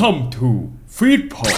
[0.00, 0.48] Welcome to
[0.96, 1.56] Feedpot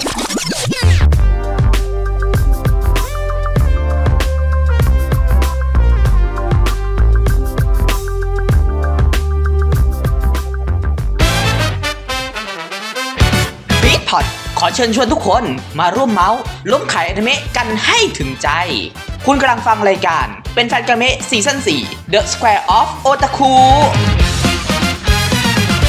[13.83, 14.25] บิ๊กพอด
[14.59, 15.43] ขอเชิญชวนทุกคน
[15.79, 16.39] มาร่วมเมาส์
[16.71, 18.49] ล้มขายอนิเมะกันให้ถึงใจ
[19.25, 23.53] คุณกำลังฟังรายการ เป็นแฟนกันเมะซีซั่น4 The Square of Otaku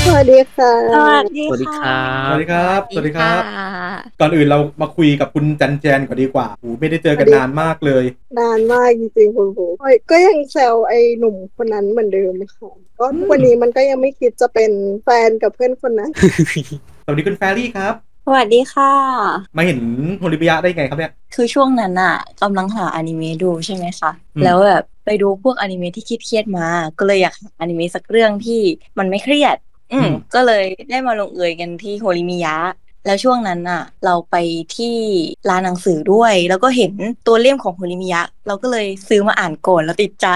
[0.07, 3.71] สวัสดีค่ะ สวัสดีสวัสดีครับ สวัสดีครับ สวัสดีครับค่ะ
[4.21, 8.05] ก่อนอื่นเรามาคุยกับคุณจันแจนก่อนดีกว่าโอ้ไม่ได้เจอกันนานมากเลย
[8.39, 9.67] นานมากจริงๆคุณผู
[10.11, 14.71] ก็ยังแซวไอ้หนุ่มคนนั้นเหมือนเดิมค่ะก็ทุกวันนี้มันก็ยังไม่คิดจะเป็น
[15.05, 16.11] แฟนกับเพื่อนคนนั้น
[17.05, 17.95] สวัสดีคุณแฟรี่ครับ
[18.27, 18.93] สวัสดีค่ะ
[19.57, 19.81] มาเห็น
[20.19, 26.67] โฮลิบิยะได้ไงครับเนี่ย คือช่วงนั้นอะกำลังหาอนิเมะดูใช่ไหมคะ อืม แล้วแบบไปดูพวกอนิเมะที่เครียดๆมา
[26.99, 28.61] ก็เลยอยากหาอนิเมะสักเรื่องที่
[28.99, 29.57] มันไม่เครียด
[29.93, 32.57] อืม ก็เลยได้มาลงเอยกันที่โฮริมิยะ
[33.07, 34.37] แล้วช่วงนั้นน่ะ เราไป
[34.77, 34.97] ที่
[35.49, 36.93] ร้านหนังสือด้วย แล้วก็เห็น
[37.27, 40.29] ตัวเล่มของโฮริมิยะ เราก็เลยซื้อมาอ่านก่อนแล้วติดใจ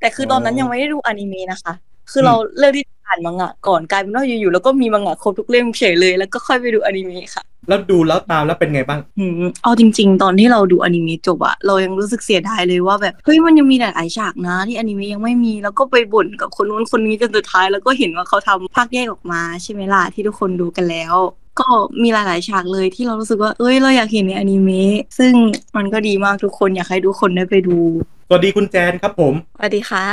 [0.00, 1.72] แต่คือตอนนั้นยังไม่ได้ดูอนิเมะนะคะ
[2.10, 21.14] คือเราเลือกที่จะ อ่านมังงะก่อนกลายเป็นว่าอยู่ๆแล้วก็มีมังงะครบทุกเล่มเฉยเลย แล้วก็ค่อยไปดูอนิเมะค่ะแล้วดูแล้วตามแล้วเป็นไงบ้างอืมเอาจริง ๆ ตอนที่เราดูอนิเมะจบอะเรายังรู้สึกเสียดายเลยว่าแบบเฮ้ยมันยังมีหลายๆฉากนะ ที่อนิเมะยังไม่มีแล้วก็ไปบ่นกับคนนู้นคนนี้จนสุดท้าย แล้วก็เห็นว่าเขาทำภาคแยกออกมาใช่ไหมล่ะที่ทุกคนดูกันแล้ว
[21.60, 21.68] ก็
[22.02, 25.32] มีหลาย ๆ ฉากเลยที่เรารู้สึกว่าเอ้ยเราอยากเห็นในอนิเมะซึ่ง
[25.76, 27.76] มันก็ดีมากทุกคนอยากให้ทุกคนได้ไปดู
[28.21, 30.06] ส วัสดีคุณแจนครับผม สวัสดีค่ะ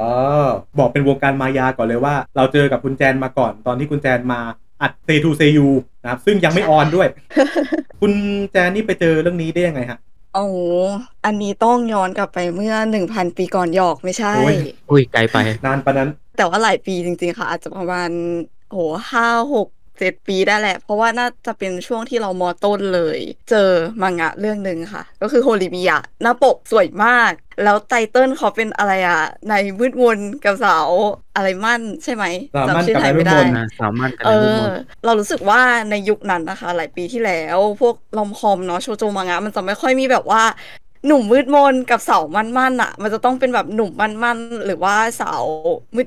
[0.00, 0.10] อ๋อ
[0.78, 4.40] บอกเป็นวงการมายาก่อนเลยว่า เราเจอกับคุณแจนมาก่อน ตอนที่คุณแจนมา
[4.82, 5.68] อัดเซทูเซยู
[6.02, 7.08] นะครับ ซึ่งยังไม่ on ด้วย
[8.00, 8.12] คุณ
[8.50, 9.98] แจนนี่ไปเจอเรื่องนี้ได้ยังไงฮะ
[10.34, 10.56] โอ้โห
[11.24, 14.56] อันนี้ต้องย้อนกลับไปเมื่อหนึ่งพันปีก่อนหยอกไม่ใช่โอ้ย
[14.90, 18.10] อุ้ยไกลไป นานปะนั้น แต่ว่าหลายปีจริงๆค่ะ อาจจะประมาณ
[18.70, 18.78] โห
[19.10, 23.18] ห้าหก เจ็ดปีได้แหละ เพราะว่าน่าจะเป็นช่วงที่เรามอต้นเลย
[23.50, 23.70] เจอ
[24.02, 27.32] มังงะเรื่องหนึ่งค่ะ ก็คือโฮลิมิยะหน้าปกสวยมาก
[27.64, 30.88] แล้วไตเติ้ลเขาเป็นอะไรอะในมืดมนกับสาว
[31.36, 34.72] อะไรมั่นใช่ไหมสาวมั่นจำชื่อกับไทยนายมืไม่ดได้มนนะสามารถกันเอได้ทุกอคน
[35.04, 35.60] เรารู้สึกว่า
[35.90, 40.42] ในยุคนั้นนะคะ หลายปีที่แล้ว พวกลอมคอมเนาะโชโจมังงะมันจะไม่ค่อยมีแบบว่า
[41.06, 45.44] หนุ่มมืดมนกับสาวมั่นๆอะ มันจะต้องเป็นแบบหนุ่มมั่นๆหรือว่าสาว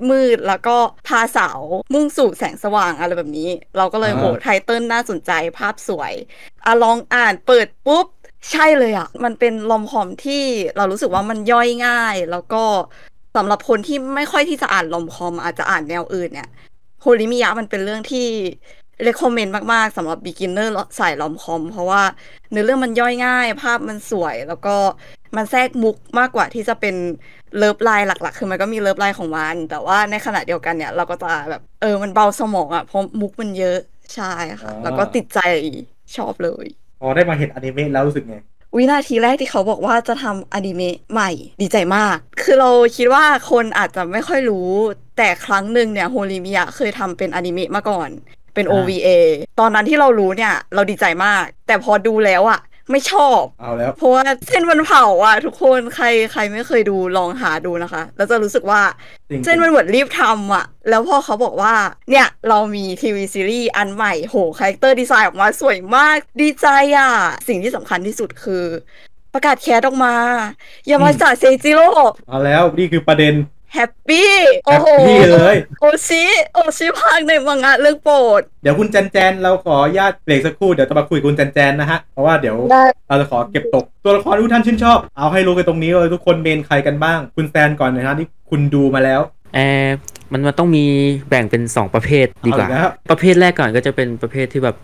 [0.09, 0.75] มืดๆแล้วก็
[1.07, 1.59] พาสาว
[1.93, 6.13] มุ่งสู่แสงสว่างอะไรแบบนี้ เราก็เลยอ่าโหไทเติ้ลน่าสนใจภาพสวย
[6.65, 8.07] อะลองอ่านเปิดปุ๊บ
[8.51, 10.43] ใช่เลยอะ มันเป็นลอมคอมที่
[10.77, 12.63] เรารู้สึกว่ามันย่อยง่าย แล้วก็
[13.35, 16.49] สำหรับคนที่ไม่ค่อยที่จะอ่านลอมคอมอาจจะอ่านแนวอื่นเนี่ย
[17.01, 18.27] โฮลิมิยะมันเป็นเรื่องที่
[19.07, 22.01] recommend มาก ๆสำหรับ beginner สายลอมคอม เพราะว่า
[22.51, 24.75] เนื้อเรื่องมันย่อยง่าย ภาพมันสวย แล้วก็
[25.35, 26.95] มันแทรกมุกมากกว่าที่จะเป็น
[27.57, 33.79] love line หลัก ๆ คือมันก็มี love line ของมัน แต่ว่าในขณะเดียวกันเนี่ยเราก็จะแบบเออมันเบาสมองอะเพราะมุกมันเยอะ
[34.15, 35.39] ใช่ค่ะอ่าแล้วก็ติดใจ
[36.15, 36.65] ชอบเลย
[37.01, 38.37] พอได้มาเห็นอนิเมะแล้วรู้สึกไง
[38.75, 44.69] วินาทีแรกที่เขาบอกว่าจะทำอนิเมะใหม่ดีใจมาก คือเราคิดว่าคนอาจจะไม่ค่อยรู้
[45.17, 48.09] แต่ครั้งหนึ่งเนี่ยโฮริมิยะเคยทำเป็นอนิเมะมาก่อน
[48.59, 49.07] เป็นอ่า OVA
[49.59, 52.59] ตอนนั้นที่เรารู้เนี่ย เราดีใจมาก แต่พอดูแล้วอะ
[52.91, 58.81] ไม่ชอบ เอาแล้ว เพราะว่าเส้นมันเผาอะทุกคนใครใครไม่เคยดูลองหาดูนะคะ แล้วจะรู้สึกว่า
[59.29, 61.73] จริงๆเส้นมันเหมือนรีบทำอะแล้วพอเขาบอกว่า
[62.09, 67.11] เนี่ย เรามีทีวีซีรีส์อันใหม่โห character design ออกมาสวยมากดีใจอะ
[67.47, 68.65] สิ่งที่สำคัญที่สุดคือ
[69.33, 70.15] ประกาศ cast ออกมา
[70.89, 71.87] ยามาชิตะเซจิโร่
[72.27, 73.33] เอาแล้วนี่คือประเด็น
[73.73, 74.31] แฮปปี้
[74.65, 89.21] แฮโอ้โห happy เลย โอชิโอชิพากย์ในมังงะเรื่องโปรด เดี๋ยวคุณแจนแจนเราขออนุญาตเบรกสักครู่เดี๋ยวจะมาคุยกับคุณแจนแจนนะฮะ เพราะว่าเดี๋ยวได้เราจะขอเก็บตกตัวละครที่ทุกท่านชื่นชอบ เอาให้รู้กันตรงนี้เลยทุกคนเมนใครกันบ้าง คุณแฟนก่อนนะฮะที่คุณดูมาแล้ว
[89.55, 89.89] เออ
[90.31, 90.85] มันมันต้องมี
[91.29, 94.75] แบ่งเป็น2ประเภทดีกว่าเอาอีกแล้วประเภทแรกก่อนก็จะเป็นประเภทที่แบบ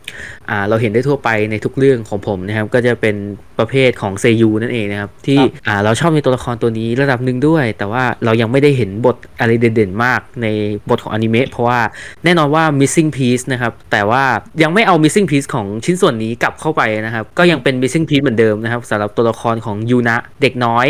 [0.49, 3.15] อ่าเราเห็นได้ทั่วไปในทุกเรื่องของผมนะครับก็จะเป็น
[3.59, 10.47] ประเภทของเซยูนั่นเองนะครับที่ครับอ่าเราชอบในตัวละครตัวนี้ระดับหนึ่งด้วย แต่ว่าเรายังไม่ได้เห็นบทอะไรเด่นๆมากใน
[10.89, 11.79] บทของอนิเมะเพราะว่า
[12.23, 14.23] แน่นอนว่า missing piece นะครับแต่ว่า
[14.63, 20.87] ยังไม่เอา missing piece ของชิ้นส่วนนี้กลับเข้าไปนะครับก็ยังเป็น missing piece เหมือนเดิมนะครับสำหรับตัวละครของยูนะเด็กน้อย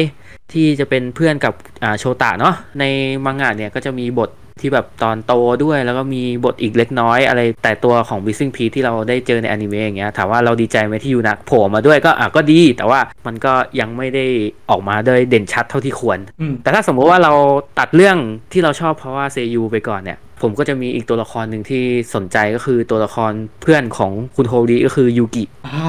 [0.54, 1.54] ที่จะเป็นเพื่อนกับ
[1.84, 2.84] อ่าโชตะเนาะใน
[3.25, 4.30] มังงะเนี่ยก็จะมีบท
[4.62, 14.25] ที่แบบตอนโตด้วยแล้วก็มีบทอีกเล็กน้อยอะไร แต่ตัวของ Missing Piece ที่เราได้เจอในอนิเมะอย่างเงี้ยถามว่าเราดีใจไหมที่ยูนะโผล่มาด้วยก็อะก็ดี แต่ว่ามันก็ยังไม่ได้
[14.69, 17.34] ออกมาได้เด่นชัดเท่าที่ควรอืมแต่ถ้าสมมติว่าเรา
[17.80, 18.18] ตัดเรื่อง
[18.52, 21.84] ที่เราชอบเพราะว่าเซยูไปก่อนเนี่ย ผมก็จะมีอีกตัวละครหนึ่งที่
[22.16, 25.84] สนใจก็คือตัวละครเพื่อนของคุณโฮริก็คือยูกิอ่า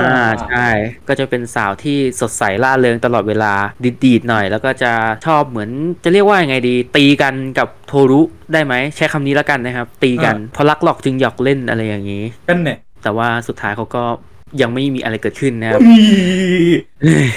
[0.00, 0.68] อ่าใช่
[1.08, 3.52] ก็จะเป็นสาวที่สดใสล่าเริงตลอดเวลา
[4.04, 4.92] ดีดๆหน่อย แล้วก็จะ
[5.26, 5.70] ชอบเหมือน
[6.04, 8.20] จะเรียกว่ายังไงดี ตีกันกับโทรุ
[8.52, 14.04] ได้ไหมใช้คำนี้แล้วกันนะครับ ตีกันเพราะรักหลอกจึงหยอกเล่นอะไรอย่างนี้กันเนี่ยแต่ว่าสุดท้ายเขาก็
[14.60, 15.80] ยังไม่มีอะไรเกิดขึ้นนะครับ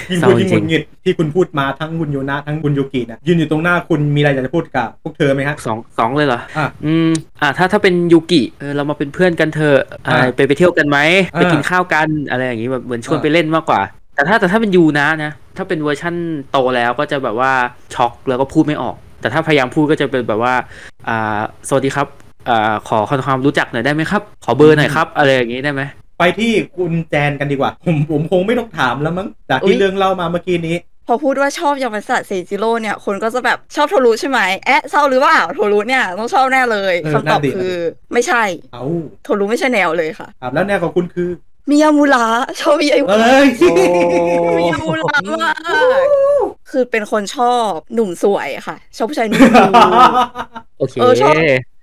[0.10, 7.10] ยิ่งเศร้าพูดยิ่งหงุดหงิด จริงที่คุณพูดมาทั้งคุณยูนะทั้งคุณยูกินะยืนอยู่ตรงหน้าคุณมีอะไรอยากจะพูดกับพวกเธอไหมฮะสองสองเลยเหรออะอืม
[7.42, 10.98] อ่าถ้าถ้าเป็นยูกิเออเรามาเป็นเพื่อนกันเถอะอ่าอะไปไปเที่ยวกันไหม
[11.34, 13.82] อะไปกินข้าวกันอะไรอย่างงี้แบบเหมือนชวนอะไปเล่นมากกว่า
[14.16, 16.16] แต่ถ้าแต่ถ้าเป็นยูนะนะ ถ้าเป็นเวอร์ชั่น
[16.52, 17.52] โตแล้วก็จะแบบว่า
[17.94, 20.54] ช็อกแล้วก็พูดไม่ออก แต่ถ้าพยายามพูดก็จะเป็นแบบว่า
[21.08, 22.08] อ่าสวัสดีครับ
[22.50, 22.98] อ่าขอ
[23.28, 25.82] ความรู้จักหน่อยได้ไหมครับ ขอเบอร์หน่อยครับ อะไรอย่างงี้ได้ไหม
[26.20, 30.78] ไปที่คุณแจนกันดีกว่า ผมผมคงไม่ต้องถามแล้วมั้งจากอุ๊ที่ยเรื่องเล่ามาเมื่อกี้นี้
[31.08, 37.76] พอพูดว่าชอบยามาสะเซจิโร่เนี่ย คนก็จะแบบชอบโทรุใช่ไหมแอะเศร้าหรือว่าอ้าวโทรุเนี่ยต้องชอบแน่เลยเออคำตอบนั่นดิคือ
[38.14, 38.84] ไม่ใช่เอา
[39.24, 41.30] โทรุไม่ใช่แนวเลยค่ะครับแล้วแนวของคุณคือ
[41.70, 42.26] มิยามูระ
[42.60, 43.46] ชอบมิยามูเอ้ระย
[44.58, 45.56] มิยามูระมาก
[46.72, 49.64] คือเป็นคนชอบหนุ่มสวยค่ะ ชอบผู้ชายหนุ่มดู
[50.80, 51.34] โอเคเออชอบ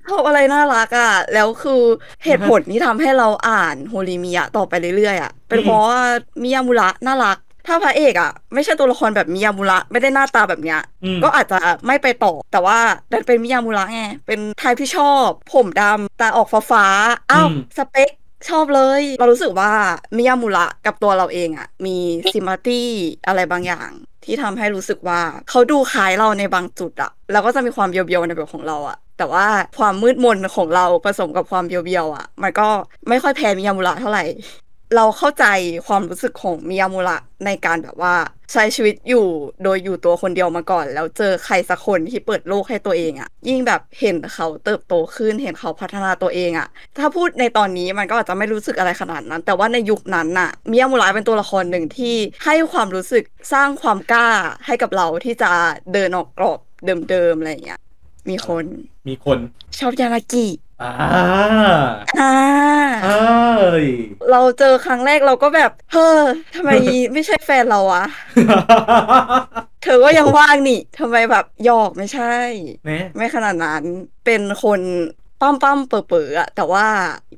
[0.08, 1.82] ชอบอะไรน่ารักอะ แล้วคือ
[2.24, 6.00] เหตุผลที่ทำให้เราอ่านโฮริมิยะต่อไปเรื่อยๆอะ เป็นเพราะว่า
[6.42, 12.78] มิยามุระน่ารัก ถ้าพระเอกอะ ไม่ใช่ตัวละครแบบมิยามุระไม่ได้หน้าตาแบบเนี้ย อืม ก็อาจจะไม่ไปต่อ แต่ว่า
[13.12, 18.10] ดันเป็นมิยามุระไง เป็นไทยที่ชอบ ผมดำตาออกฟ้าๆอ้าว อืม สเปค
[18.48, 19.72] ชอบเลย เรารู้สึกว่า
[20.16, 21.96] มิยามุระกับตัวเราเองอะมี
[22.34, 22.90] ซิม p ัตตี้
[23.26, 23.90] อะไรบางอย่าง
[24.24, 25.20] ที่ทำให้รู้สึกว่า
[25.50, 29.48] เขาดูคล้ายเราในบางจุดอะแล้วก็จะมีความเบียวๆในแบบของเราอะ แต่ว่า
[29.78, 32.68] ความมืดมนของเราผสมกับความเบียวๆอะ มันก็
[33.08, 34.24] ไม่ค่อยแพ้มิยามุระเท่าไหร่
[34.96, 35.46] เราเข้าใจ
[35.86, 37.16] ความรู้สึกของมิยามุระ
[37.46, 38.14] ในการแบบว่า
[38.52, 39.26] ใช้ชีวิตอยู่
[39.64, 52.14] โดยอยู่ตัวคนเดียวมาก่อน แล้วเจอใครสักคนที่เปิดโลกให้ตัวเองอะยิ่งแบบเห็นเขาเติบโตขึ้นเห็นเขาพัฒนาตัวเองอะถ้าพูดในตอนนี้มันก็อาจจะไม่รู้สึกอะไรขนาดนั้น แต่ว่าในยุคนั้นน่ะมิยามุระเป็นตัวละครหนึ่งที่
[52.44, 54.28] ให้ความรู้สึกสร้างความกล้า
[54.66, 55.50] ให้กับเราที่จะ
[55.92, 56.58] เดินออกกรอบ
[57.10, 57.80] เดิมๆอะไรอย่างเงี้ย
[58.28, 58.64] มีคน
[59.08, 59.38] มีคน
[59.78, 60.46] ชอบยานากิ
[60.82, 60.92] อ่า
[62.20, 62.32] อ่า
[63.04, 63.86] เอ้ย
[64.30, 66.20] เราเจอครั้งแรกเราก็แบบ เฮ้อ
[66.54, 66.70] ทำไม
[67.12, 68.04] ไม่ใช่แฟนเราวะ
[69.82, 72.34] เธอก็ยังว่างนี่ทำไมแบบหยอกไม่ใช่
[72.84, 73.82] แหม ไม่ขนาดนั้น
[74.24, 74.80] เป็นคน
[75.40, 76.86] ปั้มปั้มๆเป๋อเป๋อๆอะแต่ว่า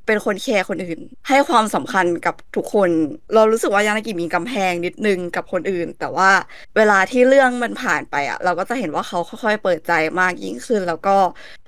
[0.06, 2.90] เป็นคนแคร์คนอื่น ให้ความสำคัญกับทุกคน
[3.34, 6.30] เรารู้สึกว่ายานากิมีกำแพงนิดนึงกับคนอื่น แต่ว่า
[6.76, 11.16] เวลาที่เรื่องมันผ่านไปอะเราก็จะเห็นว่าเขาค่อยๆเปิดใจมากยิ่งขึ้น แล้วก็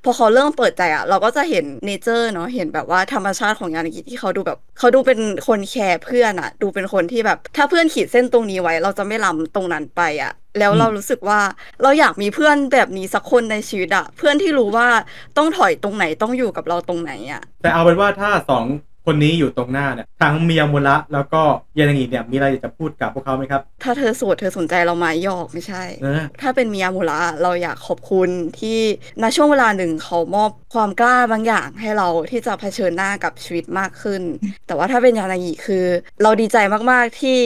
[0.05, 5.19] พอเขาเริ่มเปิดใจอะเราก็จะเห็นเนเจอร์เนาะเห็นแบบว่าธรรมชาติของยานากิที่เขาดูแบบเขาดูเป็น
[5.49, 11.41] คนแคร์เพื่อนอะดูเป็นคนที่แบบ ถ้าเพื่อนขีดเส้นตรงนี้ไว้ เราจะไม่ล้ำตรงนั้นไปอะ แล้วเรารู้สึกว่า
[11.83, 14.89] เราอยากมีเพื่อนแบบนี้สักคนในชีวิตอะเพื่อนที่รู้ว่า
[15.37, 18.65] ต้องถอยตรงไหนต้องอยู่กับเราตรงไหนอะแต่เอาเป็นว่าถ้าสอง
[19.07, 21.43] คนนี้อยู่ตรงหน้าเนี่ยทั้งเมียมุระแล้วก็
[21.79, 28.29] ยานางิเนี่ยมีอะไรอยากจะพูดกับพวกเขาไหมครับ ถ้าเธอโสดเธอสนใจเราไหมหยอกไม่ใช่เออถ้าเป็นมิยามุระเราอยากขอบคุณ
[28.61, 28.79] ที่
[29.23, 34.23] ณช่วงเวลาหนึ่งเขามอบความกล้าบางอย่างให้เราที่จะเผชิญหน้ากับชีวิตมากขึ้น
[34.67, 35.85] แต่ว่าถ้าเป็นยานางิคือ
[36.23, 36.57] เราดีใจ
[36.91, 37.39] มากๆที่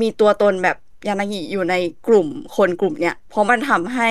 [0.00, 1.74] มีตัวตนแบบ ยานางิอยู่ใน
[2.08, 4.08] กลุ่มคนกลุ่มเนี้ยเพราะมันทำให้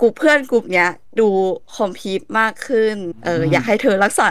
[0.00, 0.88] กลุ่มเพื่อนกลุ่มเนี้ย
[1.20, 1.28] ดู
[1.76, 4.28] คอมพีทมากขึ้นเอออยากให้เธอรักษา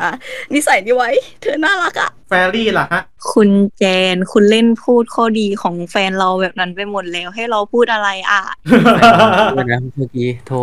[0.53, 1.09] นิสัยนี้ไว้
[1.41, 3.01] เธอน่ารักอะ แฟรี่ล่ะฮะ
[3.33, 3.83] คุณแจ
[4.13, 8.41] นคุณเล่นพูดข้อดีของแฟนเราแบบนั้นไปหมดแล้ว ให้เราพูดอะไรอะ
[9.55, 10.57] ด้วยนะเมื่อกี้โทร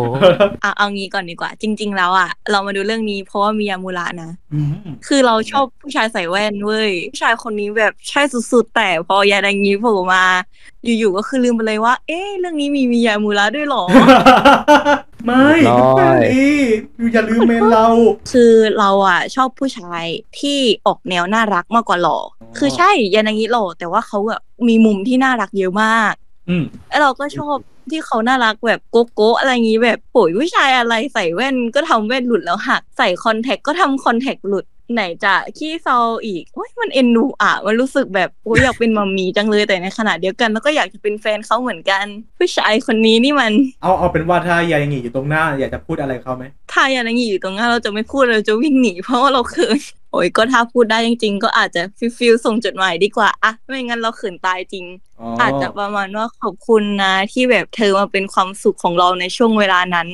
[0.63, 4.73] อะเอางี้ก่อนดีกว่า จริง ๆ แล้วอะ เรามาดูเรื่องนี้เพราะว่ามียามูระนะอืม
[5.07, 10.23] คือเราชอบผู้ชายใส่แว่นเว้ยผู้ชายคนนี้แบบใช่สุดๆ แต่พอยาดังนี้โผล่มา
[10.99, 13.83] อยู่ๆก็คือลืมไปเลยว่า เอ๊ะเรื่องนี้มีมียามูระด้วยเหรอ
[15.25, 16.01] ไม่ร้อยแฟ
[16.33, 16.57] รี่
[17.13, 17.87] อย่าลืมเมนเรา
[18.31, 20.03] คือเราอะชอบผู้ชาย
[20.39, 22.19] ที่ออกแนวน่ารักมากกว่าหล่อ
[22.57, 26.13] คือใช่ยานางิหล่อแต่ว่าเขาอะมีมุมที่น่ารักเยอะมาก
[26.49, 27.55] อืม แล้วเราก็ชอบ
[27.91, 42.05] ที่เขาน่ารักแบบโกโก้อะไรอย่างงี้แบบโอยผู้ชายอะไรใส่แว่นก็ทำแว่นหลุดแล้วหัก ใส่คอนแทคก็ทำคอนแทคหลุด ไหนจะขี้เซาอีกโอ้ยมันเอ็นดูอะ มันรู้สึกแบบโอ้ยอยากเป็น mommy จังเลยแต่ในขณะเดียวกัน แล้วก็อยากจะเป็นแฟนเขาเหมือนกัน
[42.37, 49.79] ผู้ชายคนนี้นี่มัน เอาเอาเป็นว่าถ้ายานางิอยู่ตรงหน้า อยากจะพูดอะไรกับเขาไหมถ้าอย่างนั้นอยู่ตรงนั้นเราจะไม่พูดเราจะวิ่งหนีเพราะว่าเราเขิน
[50.11, 54.85] โอ้ยก็ถ้าพูดได้จริงๆ ก็อาจจะ feel feel ส่งจดหมายดีกว่าอะไม่งั้นเราเขินตายจริง
[55.19, 60.07] อ๋ออาจจะประมาณว่าขอบคุณนะที่แบบเธอมาเป็นความสุขของเราในช่วงเวลานั้น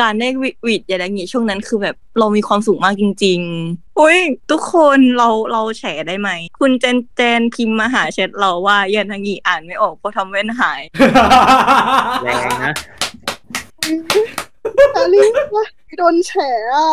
[0.00, 4.18] การได้วิวิดอย่างนี้ช่วงนั้นคือแบบเรามีความสุขมากจริงๆอุ้ย
[4.50, 10.80] ทุกคนเราเราแฉได้ไหม คุณเจนเจนพิมพ์มาหาแชทเราว่ายันทางีอ่านไม่ออกเพราะทำแว่นหาย
[12.24, 12.72] แรงนะ
[14.92, 15.64] แฟรี่ว่า
[15.98, 16.32] โดนแฉ
[16.74, 16.88] อะ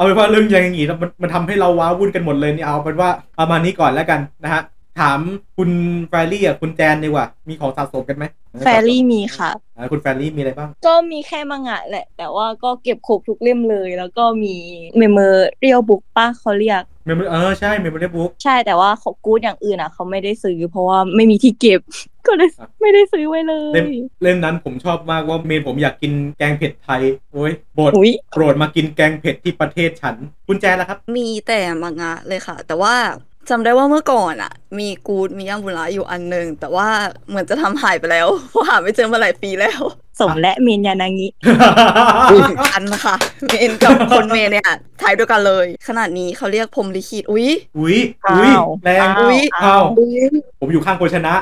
[0.00, 4.62] เอาเป็นว่าเรื่องอย่างงี้แล้วมันมันทำให้เราว้าวุ่นกันหมดเลยนี่เอาเป็นว่าประมาณนี้ก่อนแล้วกันนะฮะ
[5.00, 5.18] ถาม
[5.56, 5.70] คุณ
[6.08, 8.24] แฟรี่อะคุณแจนดีกว่า มีของสะสมกันไหม
[8.64, 14.54] แฟรี่มีค่ะอ่าคุณแฟรี่มีอะไรบ้าง ก็มีแค่มังงะแหละ แต่ว่าก็เก็บครบทุกเล่มเลย แล้วก็มี
[14.98, 21.80] memorial book ปะเขาเรียก mem เออใช่ memory bookใช่แต่ว่าของกู๊ดอย่างอื่นอะเขาไม่ได้ซื้อ เพราะว่าไม่มีที่เก็บ
[22.26, 23.88] ก็เลยครับไม่ได้ซื้อไว้เลเล่มย
[24.22, 27.02] เล่มนั้นผมชอบมากว่า main ผมอยากกินแกงเผ็ดไทย
[27.32, 32.94] โอ้ยโบดอุ๊ยโปรดมากินแกงเผ็ดที่ประเทศฉันคุณแจนล่ะครับ มีแต่มังงะเลยค่ะ แต่ว่า
[33.50, 36.88] จำได้ว่าเมื่อก่อนอะมีกูดมียาบุระอยู่อันหนึงแต่ว่า
[37.28, 39.80] เหมือนจะทำหายไปแล้วเพราะหาไม่เจอมาหลายปีแล้ว
[40.20, 41.28] สมและ main ยานางิ
[42.74, 43.14] อันนะคะ
[43.46, 44.70] main กับคน main เนี่ย
[45.02, 47.48] ถ่ายด้วยกันเลย ขนาดนี้เขาเรียกพรหมลิขิตอุ๊ย
[47.78, 47.98] อุ้ย
[48.30, 49.84] อุ้ยอ้าวแรงอ้าวอุ้ยอ้าวอ้าว
[50.60, 51.34] ผมอยู่ข้างคนชนะ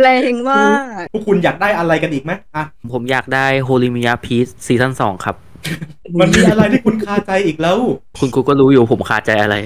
[0.00, 0.64] แรงมา
[1.00, 5.36] พวกคุณอยากได้อะไรกันอีกไหมอะผมอยากได้โฮริมิยะ piece ซีซั่นสองครับ
[6.20, 7.78] มันมีอะไรที่คุณคาใจอีกแล้ว
[8.18, 9.56] คุณกูก็รู้อยู่ผมคาใจอะไร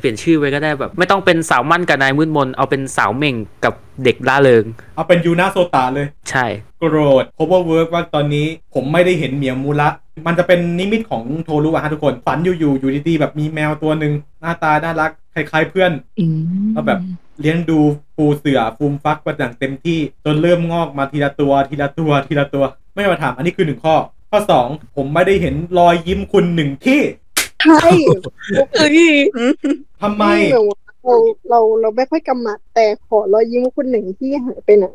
[0.00, 3.74] เปลี่ยนชื่อไว้ก็ได้แบบ ไม่ต้องเป็นสาวมั่นกับนายมืดมน เอาเป็นสาวเหม่งกับ
[4.04, 4.64] เด็กล่าเริง
[4.96, 6.46] เอาเป็นยูนาโซตาเลย ใช่
[6.78, 9.88] โกรธ cover work ว่าตอนนี้ผมไม่ได้เห็นเหมียวมูระ
[10.26, 15.92] มันจะเป็นนิมิตของโทรุอะฮะทุกคนฝันอยู่ๆอยู่ดีๆแบบมีแมวตัวหนึ่งหน้าตาน่ารักคล้ายๆเพื่อน
[16.74, 17.00] ก็แบบ
[17.40, 17.78] เลี้ยงดู
[18.16, 22.64] ปูเสือฟูมฟักมาอย่างเต็มที่จนเริ่มงอกมาทีละตัวทีละตัวทีละตัว
[22.94, 23.96] ไม่มาถามอันนี้คือหนึ่งข้อ
[24.34, 27.00] ข้อสองผมไม่ได้เห็นรอยยิ้มคุณหนึ่งที่
[27.62, 27.88] ใช่
[28.74, 28.98] เอ้ย
[30.02, 30.62] ทำไม เรา
[31.50, 34.88] เราเราไม่ค่อยกำหมัดแต่ขอรอยยิ้มคุณหนึ่งที่หายไปไหน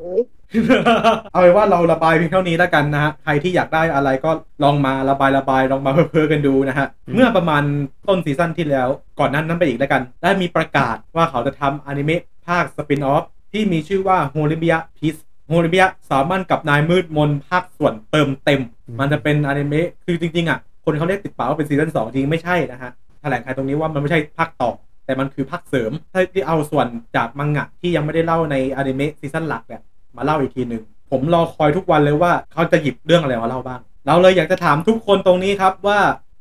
[1.32, 4.32] เอาเป็นว่าเราระบายเพียงเท่านี้แล้วกันนะฮะ ใครที่อยากได้อะไรก็
[4.64, 7.64] ลองมาระบายระบายลองมาเพ้อๆกันดูนะฮะอืมเมื่อประมาณ
[8.08, 8.88] ต้นซีซั่นที่แล้ว
[9.20, 15.16] ก่อนนั้นนั้นไปอีกแล้วกัน ได้มีประกาศว่าเขาจะทำอนิเมะภาคสปินออฟที่มีชื่อว่าโฮริมิยะ piece
[15.48, 18.62] โฮริมิยะ สาวมั่นกับนายมืดมนภาคส่วนเติมเต็ม
[19.00, 24.72] มันจะเป็นอนิเมะคือจริงๆอะคนเขาเรียกติดปากว่าเป็นซีซั่นสองจริงไม่ใช่นะฮะแถลงไขตรงนี้ว่ามันไม่ใช่ภาคต่อ
[25.06, 25.92] แต่มันคือภาคเสริม
[26.34, 29.82] ที่เอาส่วนจากมังงะที่ยังไม่ได้เล่าในอนิเมะซีซั่นหลักเนี่ย
[30.18, 36.00] มาเล่าอีกทีหนึ่งผมรอคอยทุกวันเลยว่าเขาจะหยิบเรื่องอะไรมาเล่าบ้าง เราเลยอยากจะถามทุกคนตรงนี้ครับว่า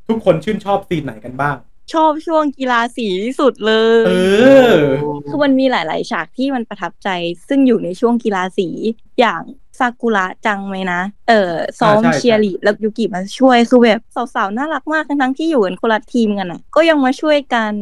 [0.08, 1.56] ทุกคนชื่นชอบ scene ไหนกันบ้าง
[1.92, 4.12] ชอบช่วงกีฬาสีที่สุดเลย เอ
[4.70, 4.74] อ
[5.28, 7.08] คือมันมีหลาย ๆ ฉากที่มันประทับใจ
[7.48, 8.68] ซึ่งอยู่ในช่วงกีฬาสี
[9.20, 9.42] อย่าง
[9.78, 14.00] ซากุระจังไหมนะ เออซ้อมอ่าใช่เชียร์ลีดแล้วยูกิมาช่วยคือแบบ
[14.34, 17.72] สาวๆน่ารักมากทั้งๆที่อยู่กันคนละทีมกันอะ ก็ยังมาช่วยกัน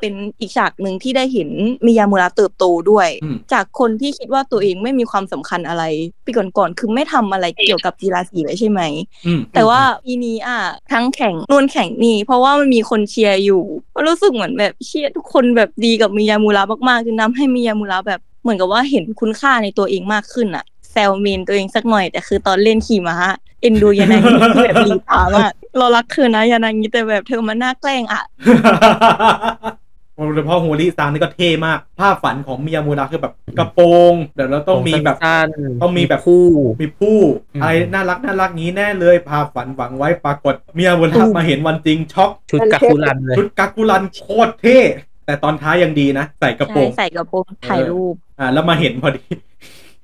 [0.00, 1.48] เป็นอีกฉากหนึ่งที่ได้เห็น
[1.86, 5.84] มิยามุระเติบโตด้วยอืมจากคนที่คิดว่าตัวเองไม่มีความสำคัญอะไร
[6.24, 8.80] ปีก่อนๆคือไม่ทำอะไรเกี่ยวกับกีฬาสีเลยใช่ไหม
[9.26, 10.58] อืมแต่ว่าปีนี้อะ
[10.92, 13.62] ทั้งแข่งนู่นแข่งนี่ เพราะว่ามันมีคนเชียร์อยู่
[13.94, 23.16] ก็รู้สึกเหมือนแบบเชียร์ทุกคนแบบดีกับมิยามูระมากๆจนทำให้มิยามูระแบบเหมือนกับว่าเห็นคุณค่าในตัวเองมากขึ้นอะ แซลเมนตัวเองสักหน่อยแต่คือตอนเล่นขี่ม้า
[23.60, 28.22] เอ็นดูยานางิคือแบบรีตามากเรารักเธอนะยานางิแต่แบบเธอมันน่าแกล้งอะ
[30.16, 36.46] โดยเฉพาะโฮลี่ซังนี่ก็เท่มาก ภาพฝันของมิยามูระคือแบบกระโปรงเดี๋ยวเราต้องมีแบบสั้นๆต้องมีแบบคู่
[36.80, 37.18] มีผู้
[37.54, 44.78] อืมอะไรน่ารักน่ารักงี้แน่เลยภาพฝันหวังไว้ปรากฏเมียบุญรับมาเห็นวันจริงช็อกชุดกาคุรันเลยชุดกักกุลันโคตรเท่
[45.26, 49.22] แต่ตอนท้ายยังดีนะ ใส่กระโปรใช่งใส่กระโปรงถ่ายรูปอ่าแล้วมาเห็นพอดี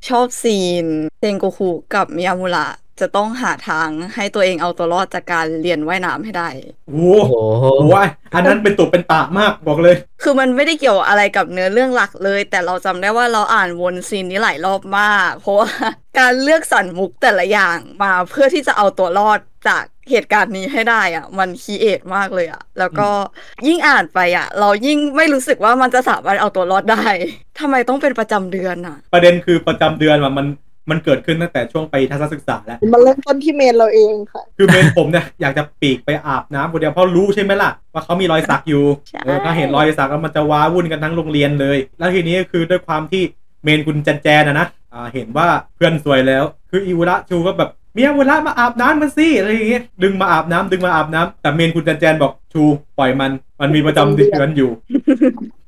[0.08, 0.86] ชอบซีน
[1.18, 2.66] เซนโกคุกับมิยามุระ
[3.00, 6.48] จะต้องหาทางให้ตัวเองเอาตัวรอดจากการเรียนว่ายน้ำให้ได้
[6.88, 15.70] โอ้โหโอ้โหโอ้ยอันนั้นเป็นตุเป็นตามากบอกเลย คือมันไม่ได้เกี่ยวอะไรกับเนื้อเรื่องหลักเลย แต่เราจำได้ว่าเราอ่านวนซีนนี้หลายรอบมาก เพราะว่า
[16.18, 19.38] การเลือกสรรมุกแต่ละอย่างมาเพื่อที่จะเอาตัวรอด
[19.68, 23.08] จากเหตุการณ์นี้ให้ได้อะมันคีเอทมากเลยอะแล้วก็
[23.66, 27.04] ยิ่งอ่านไปอะเรายิ่งไม่รู้สึกว่ามันจะสามารถเอาตัวรอดได้
[27.60, 30.46] ทำไมต้องเป็นประจำเดือนอะประเด็นคือประจำเดือนว่ามัน
[30.90, 43.22] มันเกิดขึ้นตั้งแต่ช่วงไปทัศนศึกษาแล้ว มันเริ่มต้นที่เมนเราเองค่ะ คือเมนผมเนี่ยอยากจะปีกไปอาบน้ำคนเดียวเพราะรู้ใช่ไหมล่ะ ว่าเขามีรอยสักอยู่ใช่เออถ้าเห็นรอยสักแล้วมันจะว้าวุ่นกันทั้งโรงเรียนเลย แล้วทีนี้คือด้วยความที่
[43.64, 52.62] เมนคุณแจนแจนนะนะอ่าเห็นว่าเพื่อนสวยแล้ว คืออิวระชูก็แบบ เมียเวลามาอาบน้ำมันสิอะไรอย่างเงี้ยดึงมาอาบน้ำดึงมาอาบน้ำแต่เมนคุณแจนแจนบอกชู
[52.98, 54.70] ปล่อยมัน มันมีประจำเดือนอยู่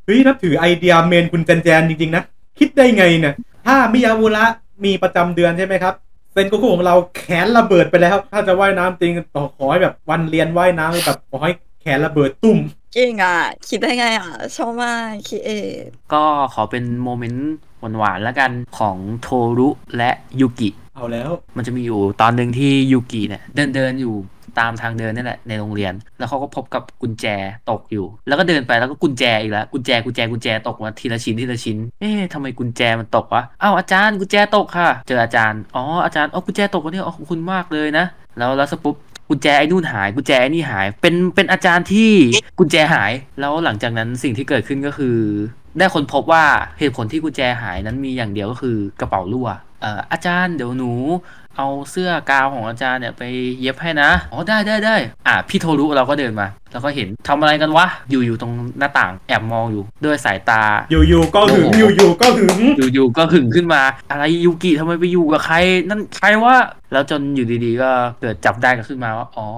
[0.05, 2.23] เฮ้ยนับถือไอเดียเมนคุณแจนแจนจริงๆนะ
[2.59, 3.35] คิดได้ไงเนี่ย
[3.67, 4.45] ถ้ามิยามุระ
[4.85, 5.95] มีประจำเดือนใช่ไหมครับ
[6.33, 11.53] เซนโกคุของเราแขนระเบิดไปแล้ว ถ้าจะว่ายน้ำจริงต่อขอให้แบบวันเรียนว่ายน้ำแบบขอให้
[11.83, 12.59] แขนระเบิดตุ้ม
[12.95, 13.37] เก่งอะ
[13.69, 16.25] คิดได้ไงอะชอบมาก createก็
[16.55, 17.53] ขอเป็น moment
[17.99, 20.11] หวานๆแล้วกันของโทรุและ
[20.41, 24.15] ยูกิ เอาแล้ว มันจะมีอยู่ตอนหนึ่งที่ยูกิเนี่ยเดินเดินอยู่
[24.61, 27.27] ตามทางเดินนี่แหละในโรงเรียน แล้วเขาก็พบกับกุญแจ
[27.71, 38.07] ตกอยู่ แล้วก็เดินไปแล้วก็กุญแจอีกแล้วกุญแจกุญแจกุญแจตกมาทีละชิ้นทีละชิ้น เอ๊ะทำไมกุญแจมันตกวะอ้าวอาจารย์กุญแจตกค่ะ เจออาจารย์อ๋ออาจารย์อ๋อกุญแจตกวะเนี่ยอ๋อขอบคุณมากเลยนะ
[38.39, 38.97] แล้วแล้วสปุ๊บ
[39.29, 42.11] กุญแจไอ้นู่นหายกุญแจไอ้นี่หาย เป็นเป็นอาจารย์ที่
[42.59, 45.17] กุญแจหาย แล้วหลังจากนั้นสิ่งที่เกิดขึ้นก็คือ
[45.79, 46.45] ได้คนพบว่า
[46.79, 49.49] เหตุผลที่กุญแจหายนั้นมีอย่างเดียวก็คือกระเป๋ารั่ว
[49.83, 50.93] อ่ออาจารย์เดี๋ยวหนู
[51.59, 53.23] เอาเสื้อกาวของอาจารย์เนี่ยไป
[53.61, 54.97] เย็บให้นะ อ๋อได้ได้ได้
[55.27, 62.59] อะพี่โทรุเราก็เดินมา แล้วก็เห็นทำอะไรกันวะ อยู่อยู่ตรงหน้าต่างแอบมองอยู่ด้วยสายตา อยู่ๆก็หึงโอ้โหอยู่ๆก็หึง
[62.95, 65.57] อยู่ๆก็หึงขึ้นมา อะไรยูกิทำไมไปอยู่กับใคร
[65.89, 66.57] นั่นใครวะ
[66.93, 69.49] แล้วจนอยู่ดีๆ ก็เกิดจับได้กันขึ้นมาว่า อ๋อ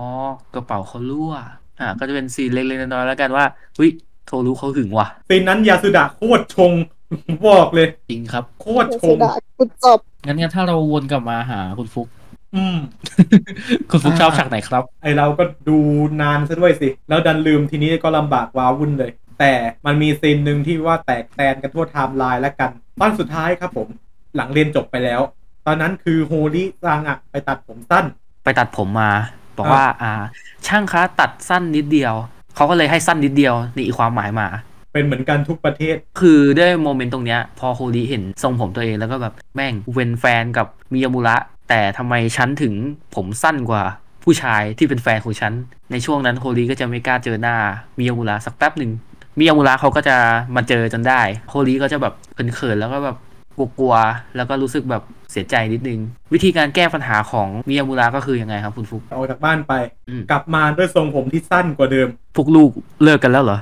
[0.54, 1.35] กระเป๋าเขารั่ว
[1.81, 3.45] อะก็จะเป็น scene เล็กๆน้อยๆแล้วกันว่า
[3.76, 3.90] เฮ้ย
[4.26, 6.73] โทรุเขาหึงว่ะ scene นั้นยาสุดะโคตรชง
[7.47, 12.09] บอกเลย จริงครับ โคตรชสุงดากุดจบ งั้นงั้นถ้าเราวนกลับมาหาคุณฟุก
[12.57, 12.76] อืม
[13.90, 15.78] คุณฟุกชอบฉากไหนครับ ไอเราก็ดู
[16.23, 19.52] นานซะด้วยสิ แล้วดันลืมทีนี้ก็ลำบากว้าวุ่นเลย แต่
[19.87, 23.88] มันมี scene หนึ่งที่ว่าแตกแตนกันทั่วไทม์ไลน์แล้วกัน ตอนสุดท้ายครับผม
[24.37, 25.21] หลังเรียนจบไปแล้ว
[25.66, 28.04] ตอนนั้นคือโฮลี่ซังอะไปตัดผมสั้น
[28.45, 29.11] ไปตัดผมมา
[29.59, 30.12] บอกว่า อ่า
[30.66, 32.14] ช่างคะตัดสั้นนิดเดียว
[32.57, 34.47] เขาก็เลยให้สั้นนิดเดียวนี่อีกความหมายมา
[34.95, 41.37] เป็นเหมือนกันทุกประเทศ คือด้วยโมเมนต์ตรงเนี้ย พอโฮลีเห็นทรงผมตัวเองแล้วก็แบบแม่งกูเป็นแฟนกับมิยามุระ
[41.69, 42.75] แต่ทำไมฉันถึง
[43.15, 43.83] ผมสั้นกว่า
[44.25, 45.53] ผู้ชายที่เป็นแฟนของฉัน
[45.91, 47.57] ในช่วงนั้นโฮลีก็จะไม่กล้าเจอหน้า
[47.99, 48.93] มิยามุระสักแป๊บหนึ่ง
[49.39, 50.17] มิยามุระเขาก็จะ
[50.57, 51.21] มาเจอจนได้
[51.51, 52.15] โฮลีก็จะแบบ
[52.55, 53.17] เขินๆแล้วก็แบบ
[53.79, 56.01] กลัวๆแล้วก็รู้สึกแบบเสียใจนิดนึง
[56.33, 59.73] วิธีการแก้ปัญหาของมิยามุระก็คือยังไงครับคุณฟุกออกจากบ้านไป
[60.09, 62.71] อืมกลับมาด้วยทรงผมที่สั้นกว่าเดิมพวกลูก
[63.03, 63.59] เลิกกันแล้วเหรอ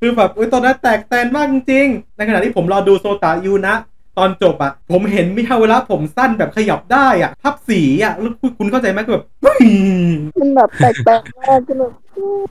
[0.00, 3.76] คือแบบอุ๊ยตอนนั้นแตกแตนมากจริงๆในขณะที่ผมรอดูโซตายูนะ
[4.18, 9.26] ตอนจบอะผมเห็นมิฮาวเวละผมสั้นแบบขยับได้อะพับสีอะแล้วคุณคุณเข้าใจไหมคือแบบ
[10.40, 11.92] มันแบบแปลกๆมากคือแบบ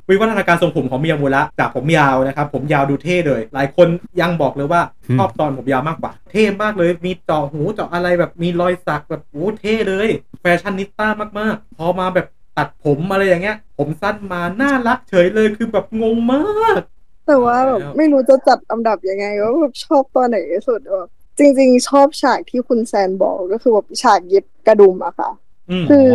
[0.10, 3.88] วิวัฒนาการทรงผมของมิยามุระจากผมยาวนะครับ ผมยาวดูเท่เลย หลายคน
[4.22, 10.08] ยังบอกเลยว่าอืมชอบตอนผมยาวมากกว่า เท่มากเลย มีเจาะหูเจาะอะไรแบบมีรอยสักแบบโอ้เท่เลย
[10.41, 11.08] แฟชั่นนิสต้า
[11.39, 12.27] มากๆ พอมาแบบ
[12.58, 16.44] ตัดผมอะไรอย่างเงี้ย ผมสั้นมาน่ารักเฉยเลยคือแบบงงมา
[16.80, 16.82] ก
[17.28, 21.08] แต่ว่าแบบแล้วไม่รู้จะจัดอันดับยังไงว่าแบบชอบตัวไหนที่สุดแบบ
[21.40, 25.32] จริง ๆ ชอบฉากที่คุณแซนบอกก็คือแบบฉากเย็บกระดุมอะค่ะ
[25.70, 26.08] อืมคือ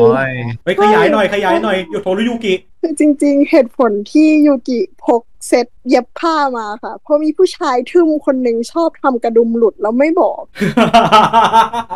[0.65, 10.43] ไปขยายหน่อยขยายหน่อยโยโทรุยุกิคือจริง ๆ เหตุผลที่ยูกิพกเซ็ตเย็บผ้ามาค่ะ เพราะมีผู้ชายทึมคนหนึ่งชอบทำกระดุมหลุดแล้วไม่บอก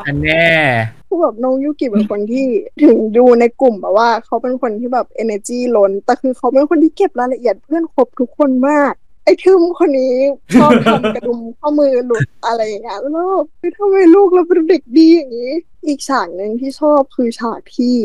[0.07, 0.49] อันแน่
[1.15, 2.47] คือแบบน้องยูกิเป็นคนที่
[2.83, 8.93] ถึงดูในกลุ่มแบบว่า เขาเป็นคนที่แบบ energy ล้น แต่คือเขาเป็นคนที่เก็บรายละเอียดเพื่อนครบทุกคนมาก
[9.25, 10.17] ไอ้ทึมคนนี้
[10.61, 15.53] ชอบทำกระดุมข้อมือหลุดอะไรอย่างเงี้ยแล้วแบบเฮ้ยทำไมลูกเราเป็นเด็กดีอย่างนี้
[15.87, 17.97] อีกฉากหนึ่งที่ชอบคือฉากที่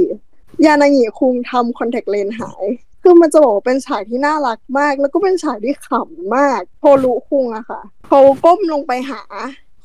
[0.65, 2.65] ยานางิคุงทำคอนแทคเลนส์หาย
[3.03, 9.21] คือมันจะบอกว่าเป็นฉากที่น่ารักมาก แล้วก็เป็นฉากที่ขำมาก โทรุคุงอะค่ะ เขาก้มลงไปหา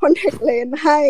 [0.07, 1.01] อนแทคเลนส์ให้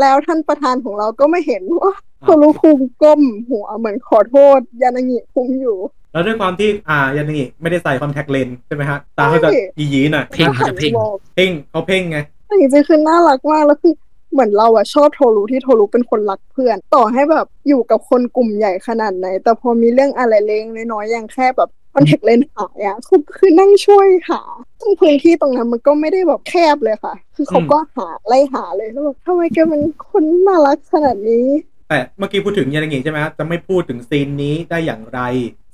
[0.00, 5.78] แล้วท่านประธานของเราก็ไม่เห็นว่าโทรุคุงก้มหัวเหมือนขอโทษยานางิคุงอยู่
[6.12, 13.94] แล้วด้วยความที่อ่ายันนี่ไม่ได้ใส่คอนแทคเลนส์ใช่ไหมฮะ ตาเขาจะใช่หยีๆหน่อยเพ่งเขาจะเพ่งบอกเพ่งเขาเพ่งไงแต่จริงๆคือน่ารักมากแล้วคือ
[14.32, 20.60] เหมือนเราอะชอบโทรุที่โทรุเป็นคนรักเพื่อน ต่อให้แบบอยู่กับคนกลุ่มใหญ่ขนาดไหน แต่พอมีเรื่องอะไรเล็ก
[20.92, 24.40] น้อยๆอย่างแค่แบบ คอนแทคเลนส์หายอะคือคือนั่งช่วยหา
[24.80, 31.46] ซึ่งพื้นที่ตรงนั้นมันก็ไม่ได้แบบแคบเลยค่ะ คือเขาก็หาไล่หาเลยแล้วแบบทำไมแกเป็นคนน่ารักขนาดนี้
[31.88, 35.20] แต่เมื่อกี้พูดถึงยานางิใช่ไหมฮะจะไม่พูดถึงซีนนี้ได้อย่างไร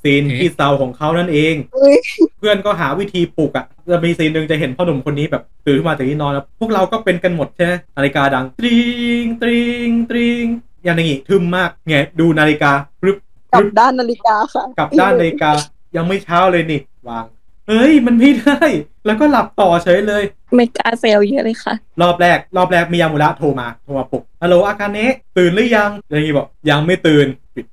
[0.02, 1.98] ซีนเอ๊ะที่เซาของเขานั่นเองเอ้ย
[2.38, 8.80] เพื่อนก็หาวิธีปลุกอะ่ะ จะมีซีนหนึ่งจะเห็นพ่อหนุ่มคนนี้แบบตื่นขึ้นมาจากที่นอนแล้วพวกเราก็เป็นกันหมดใช่ไหมนาฬิกาดังตริ
[9.22, 10.44] งตริงตริง
[10.86, 12.72] ยานางิทึมมากไงดูนาฬิกา
[13.04, 13.16] รึบ
[13.52, 15.50] กลับรึบด้านนาฬิกาค่ะกลับด้านนาฬิกา
[15.96, 17.24] ยังไม่เช้าเลยนี่วาง
[17.68, 18.58] เฮ้ย มันไม่ได้
[19.06, 20.22] แล้วก็หลับต่อเฉยเลย
[20.54, 27.66] ไม่กล้าเซลเยอะเลยค่ะ รอบแรก รอบแรกมียามุระโทรมา โทรมาปลุก ฮัลโหลอากาเนะตื่นหรือยังยานางิบอก ยังไม่ตื่นปิด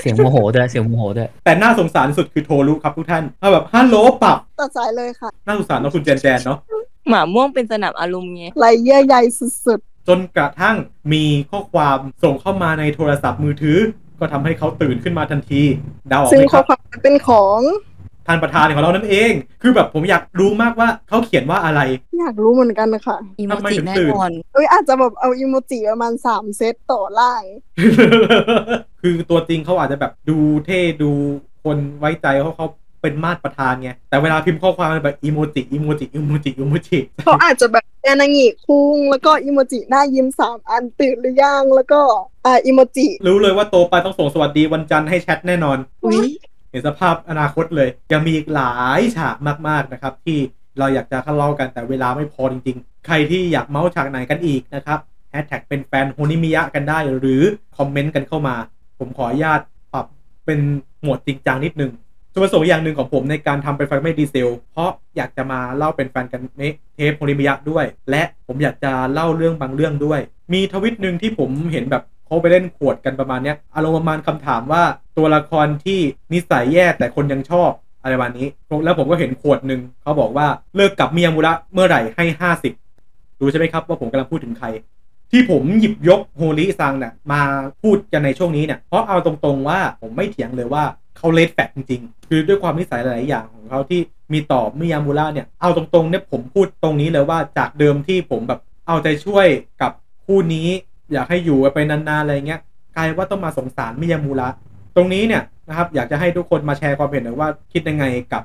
[0.00, 6.58] เสียงโมโหด้วยเสียงโมโหด้วยแต่น่าสงสารสุดคือโทรุครับทุกท่านถ้าแบบฮัลโหลปรับตัดสายเลยค่ะ น่าสงสารเนาะคุณแจนแจนเนาะ
[7.08, 10.76] หมาม่วงเป็นสนับอารมณ์ไงไรเยื่อใยสุดจนกระทั่ง
[11.12, 13.78] มีข้อความส่งเข้ามาในโทรศัพท์มือถือ
[14.24, 15.62] ก็ทำให้เขาตื่นขึ้นมาทันที
[16.08, 17.60] เดาออๆกซึ่งไหมคข้อรับความมันเป็นของ
[18.26, 19.32] ท่านประธานของเรานั่นเอง
[19.62, 21.80] คือแบบผมอยากรู้มากว่าเขาเขียนว่าอะไร
[22.18, 27.42] อยากรู้เหมือนกันนะคะอีโมทำไมจิถึงแน่ตื่นนอนเอ้ยอาจจะแบบเอาอีโมจิประมาณสามเซตต่อล่าง
[29.00, 31.10] คือตัวจริงเขาอาจจะแบบดูเท่ดู
[31.64, 32.66] คนไว้ใจเขาเขา
[33.04, 42.00] เป็นมาตรประธานไง แต่เวลาพิมพ์ข้อความแบบอีโมจิอีโมจิอีโมจิอีโมจิเขาอาจจะแบบแอนางิคุ้ง แล้วก็อีโมจิหน้ายิ้มสามอันตื่นหรือยัง แล้วก็
[42.44, 46.28] อ่าอีโมจิ รู้เลยว่าโตไปต้องส่งสวัสดีวันจันทร์ให้แชทแน่นอนอุ๊ย
[46.70, 49.36] เห็นสภาพอนาคตเลย ยังมีอีกหลายฉาก
[49.68, 50.38] มาก ๆ นะครับ ที่
[50.78, 54.98] เราอยากจะเล่ากันแต่เวลาไม่พอจริง ๆ ใครที่อยากเมาส์ฉากไหนกันอีกนะครับ
[55.30, 57.42] แฮชแท็กเป็นแฟนโฮนิมิยะกันได้หรือ
[57.76, 58.56] คอมเมนต์กันเข้ามา
[58.98, 59.60] ผมขออนุญาต
[59.92, 60.06] ปรับ
[60.46, 60.60] เป็น
[61.02, 61.90] หมวดจริงจังนิดนึง
[62.34, 66.62] จุดประสงค์อย่างหนึ่งของผมในการทำเป็นแฟนไม่ดีเซล เพราะอยากจะมาเล่าเป็นแฟนกันเม
[66.94, 70.20] เทปโฮนิมิยะด้วย และผมอยากจะเล่าเรื่องบางเรื่องด้วย
[70.52, 74.82] มีทวิตหนึ่งที่ผมเห็นแบบเขาไปเล่นขวดกันประมาณเนี้ยอารมณ์ประมาณคำถามว่า
[75.16, 76.00] ตัวละครที่
[76.32, 77.70] นิสัยแย่แต่คนยังชอบ
[78.02, 78.46] อะไรประมาณนี้
[78.84, 82.72] แล้วผมก็เห็นขวดหนึ่งเขาบอกว่าเลิกกับเมียมุระเมื่อไหร่ให้ห้าสิบ
[83.40, 84.66] รู้ใช่ไหมครับว่าผมกำลังพูดถึงใคร
[85.30, 87.42] ที่ผมหยิบยกโฮลิซังเนี่ยมา
[87.82, 90.84] พูดกันในช่วงนี้เนี่ยเพราะเอาตรงๆว่าผมไม่เถียงเลยว่า
[91.16, 94.00] เขาเลดแฟกจริงๆ คือด้วยความนิสัยหลาย ๆ อย่างของเขาที่
[94.32, 99.46] มีต่อมิยามูระเนี่ย เอาตรง ๆ เนี่ยผมพูดตรงนี้เลยว่าจากเดิมที่ผมแบบเอาใจช่วย
[99.82, 99.92] กับ
[100.24, 100.68] คู่นี้
[101.12, 102.60] อยากให้อยู่ไปนาน ๆ อะไรเงี้ย
[102.96, 104.48] กลายว่าต้องมาสงสารมิยามูระ
[104.96, 108.42] ตรงนี้เนี่ยนะครับอยากจะให้ทุกคนมาแชร์ความเห็นหน่อยว่าคิดยังไงกับ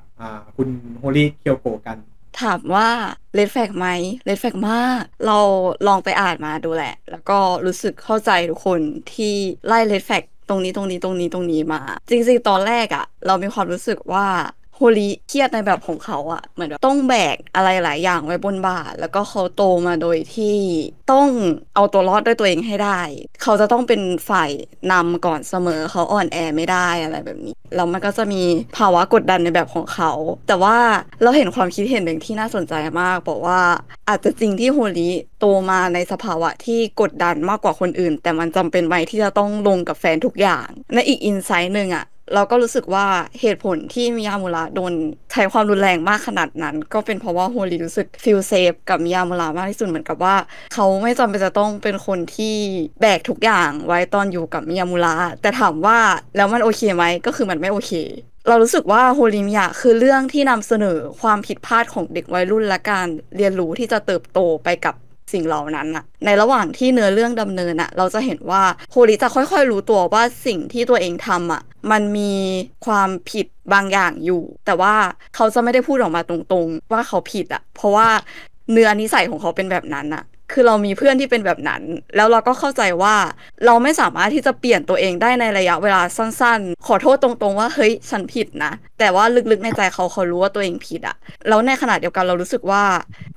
[0.56, 1.98] คุณโฮริเคียวโกะกัน
[2.42, 2.90] ถามว่า
[3.34, 3.88] red flag ไหม
[4.26, 5.40] red flag มาก เรา
[5.88, 8.80] ลองไปอ่านมาดูแหละ แล้วก็รู้สึกเข้าใจทุกคน
[9.14, 9.36] ที่
[9.68, 14.28] ไล่ red flag ตรงนี้ตรงนี้ตรงนี้ตรงนี้มา จริงๆ ตอนแรกอะเรามีความรู้สึกว่า
[14.80, 20.58] โฮริเครียดในแบบของเขาอะเหมือนแบบต้องแบกอะไรหลายอย่างไว้บนบ่าแล้วก็เขาโตมาโดยที่
[21.12, 21.28] ต้อง
[21.76, 23.00] เอาตัวรอดด้วยตัวเองให้ได้
[23.42, 24.50] เขาจะต้องเป็นฝ่าย
[24.92, 28.44] นำก่อนเสมอเขาอ่อนแอไม่ได้อะไรแบบนี้แล้วมันก็จะมี
[28.78, 30.12] ภาวะกดดันในแบบของเขา
[30.48, 30.78] แต่ว่า
[31.22, 33.60] เราเห็นความคิดเห็นหนึ่งที่น่าสนใจมาก บอกว่า
[34.10, 43.06] อาจจะจริงที่โฮริโตมาในสภาวะที่กดดันมากกว่าคนอื่น แต่มันจำเป็นไหมที่จะต้องลงกับแฟนทุกอย่างในอีก insight หนึ่งอะ เราก็รู้สึกว่า
[43.42, 44.94] เหตุผลที่มิยามุระโดน
[45.32, 50.36] ใช้ความรุนแรงมากขนาดนั้น ก็เป็นเพราะว่าโฮริรู้สึก feel safe กับมิยามุระมากที่สุดเหมือนกับว่า
[50.74, 52.56] เขาไม่จำเป็นจะต้องเป็นคนที่
[53.02, 55.98] แบกทุกอย่างไว้ตอนอยู่กับมิยามุระแต่ถามว่า
[56.36, 57.92] แล้วมันโอเคไหมก็คือมันไม่โอเค
[58.48, 64.96] เรารู้สึกว่าโฮลิมิยะคือเรื่องที่นำเสนอความผิดพลาดของเด็กวัยรุ่นและการเรียนรู้ที่จะเติบโตไปกับ
[65.34, 71.62] สิ่งเหล่านั้นอะในระหว่างที่เนื้อเรื่องดำเนินอะเราจะเห็นว่าโฮลิจะค่อยๆ รู้ตัวว่าสิ่งที่ตัวเองทำอะ
[71.92, 72.34] มันมี
[72.86, 74.94] ความผิดบางอย่างอยู่ แต่ว่า
[75.36, 78.08] เขาจะไม่ได้พูดออกมาตรงๆ ว่าเขาผิดอะเพราะว่า
[78.72, 81.82] เนื้อนิสัยของเขาเป็นแบบนั้นอะ คือเรามีเพื่อนที่เป็นแบบนั้น
[82.16, 83.16] แล้วเราก็เข้าใจว่า
[83.66, 91.16] เราไม่สามารถที่จะเปลี่ยนตัวเองได้ในระยะเวลาสั้นๆ ขอโทษตรงๆว่าเฮ้ยฉันผิดนะ แต่ว่าลึกๆในใจเขาเขารู้ว่าตัวเองผิดอะ
[91.48, 92.84] แล้วในขณะเดียวกันเรารู้สึกว่า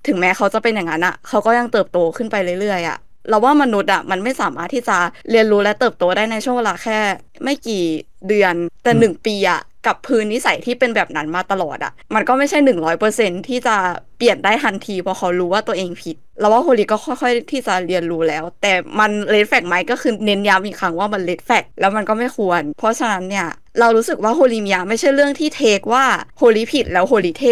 [0.06, 2.98] ถึงแม้เขาจะเป็นอย่างนั้นอะเขาก็ยังเติบโตขึ้นไปเรื่อยๆอะ
[3.28, 4.98] เราว่ามนุษย์อะมันไม่สามารถที่จะ
[5.30, 6.98] เรียนรู้และเติบโตได้ในช่วงเวลาแค่
[7.42, 7.84] ไม่กี่
[8.28, 13.76] เดือนแต่หนึ่งปีอะกับพื้นนิสัยที่เป็นแบบนั้นมาตลอดอะมันก็ไม่ใช่หนึ่งร้อยเปอร์เซ็นที่จะ
[14.18, 23.48] เปลี่ยนได้ทันทีเพราะเขารู้ว่าตัวเองผิดเราว่าโฮริก็ค่อยๆที่จะเรียนรู้แล้ว แต่มัน red flag ไหมก็คือเน้นย้ำอีกครั้งว่ามัน red flag แล้วมันก็ไม่ควร เพราะฉะนั้นเนี่ย
[23.80, 26.04] เรารู้สึกว่าโฮริมิยะไม่ใช่เรื่องที่ take ว่า
[26.38, 27.44] โฮริผิดแล้วโฮริเท่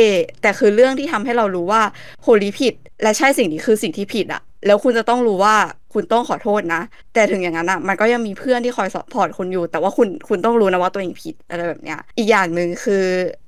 [0.43, 1.83] แต่คือเรื่องที่ทำให้เรารู้ว่า
[2.23, 5.57] โฮริผิด และใช่สิ่งนี้คือสิ่งที่ผิดอะ แล้วคุณจะต้องรู้ว่า
[5.92, 6.83] คุณต้องขอโทษนะ
[7.14, 13.05] แต่ถึงอย่างนั้นอะมันก็ยังมีเพื่อนที่คอย support คุณอยู่ แต่ว่าคุณคุณต้องรู้นะว่าตัวเองผิดอะไรแบบเนี้ย อีกอย่างหนึ่งคือ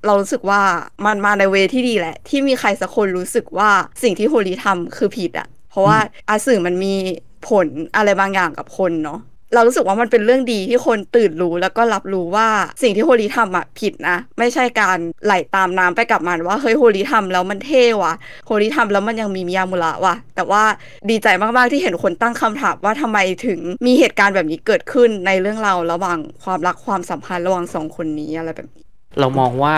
[0.06, 0.60] เรารู้สึกว่า
[1.06, 3.70] มันมาในเวที่ดีแหละ ที่มีใครสักคนรู้สึกว่า
[4.02, 5.98] สิ่งที่โฮลิทำคือผิดอะเพราะว่า
[6.28, 6.94] อาสื่อมันมี
[7.48, 9.20] ผลอะไรบางอย่างกับคนเนาะ
[9.54, 12.48] เรารู้สึกว่ามันเป็นเรื่องดีที่คนตื่นรู้แล้วก็รับรู้ว่า
[12.82, 18.14] สิ่งที่โฮลีทำอะผิดนะ ไม่ใช่การไหลตามน้ำไปกับมันว่าเฮ้ยโฮลีทำแล้วมันเท่ว่ะ
[18.46, 20.62] โฮลีทำแล้วมันยังมีมิยามุระว่ะแต่ว่า
[21.10, 28.84] ดีใจมากๆที่เห็นคนตั้งคำถามว่าทำไมถึงมีเหตุการณ์แบบนี้เกิดขึ้นในเรื่องราวระหว่างความรักความสัมพันธ์ระหว่างสองคนนี้อะไรแบบนี้
[29.20, 29.76] เรามองว่า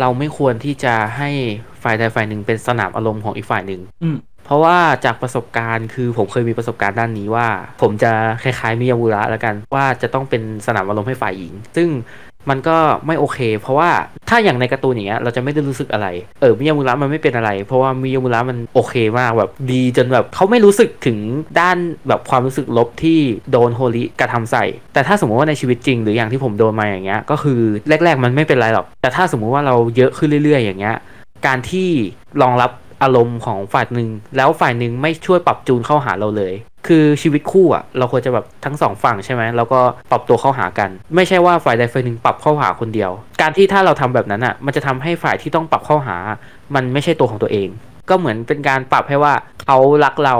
[0.00, 1.30] เราไม่ควรที่จะให้
[1.82, 4.16] ฝ่ายใดฝ่ายหนึ่งเป็นสนามอารมณ์ของอีกฝ่ายหนึ่งอืม
[4.48, 7.46] เพราะว่าจากประสบการณ์คือผมเคยมีประสบการณ์ด้านนี้ว่า
[7.82, 11.88] ผมจะคล้ายๆมิยามูระแล้วกันว่าจะต้องเป็นสนามอารมณ์ให้ฝ่ายหญิง ซึ่ง
[12.50, 13.90] มันก็ไม่โอเค เพราะว่า
[14.28, 16.06] ถ้าอย่างในการ์ตูนอย่างเงี้ยเราจะไม่ได้รู้สึกอะไร
[16.40, 21.18] เออมิยามูระมันไม่เป็นอะไร เพราะว่ามิยามูระมันโอเคมากแบบดีจนแบบเขาไม่รู้สึกถึง
[21.60, 21.76] ด้าน
[22.08, 23.18] แบบความรู้สึกลบที่
[23.50, 30.96] โดนโฮลิกระทำใส่ แต่ถ้าสมมติว่าในชีวิตจริง หรืออย่างที่ผมโดนมาอย่างเงี้ยก็คือแรก ๆ มันไม่เป็นไรหรอก แต่ถ้าสมมุติว่าเราเยอะขึ้นเรื่อย ๆ อย่างเงี้ย
[31.46, 31.88] การที่
[32.42, 32.70] รองรับ
[33.02, 36.52] อารมณ์ของฝ่ายหนึ่งแล้วฝ่ายหนึ่งไม่ช่วยปรับจูนเข้าหาเราเลย
[36.86, 39.80] คือชีวิตคู่อะ เราควรจะแบบทั้งสองฝั่งใช่ไหมแล้วก็
[40.10, 46.16] ปรับตัวเข้าหากัน ไม่ใช่ว่าฝ่ายใดฝ่ายหนึ่งปรับเข้าหาคนเดียว การที่ถ้าเราทำแบบนั้นอะ มันจะทำให้ฝ่ายที่ต้องปรับเข้าหา
[46.74, 47.68] มันไม่ใช่ตัวของตัวเอง
[48.08, 49.34] ก็เหมือนเป็นการปรับให้ว่า
[49.64, 50.36] เขารักเรา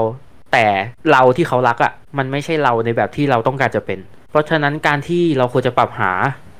[0.53, 0.67] แต่
[1.11, 3.99] เราที่เขารักอะ มันไม่ใช่เราในแบบที่เราต้องการจะเป็น
[4.31, 6.13] เพราะฉะนั้นการที่เราควรจะปรับหา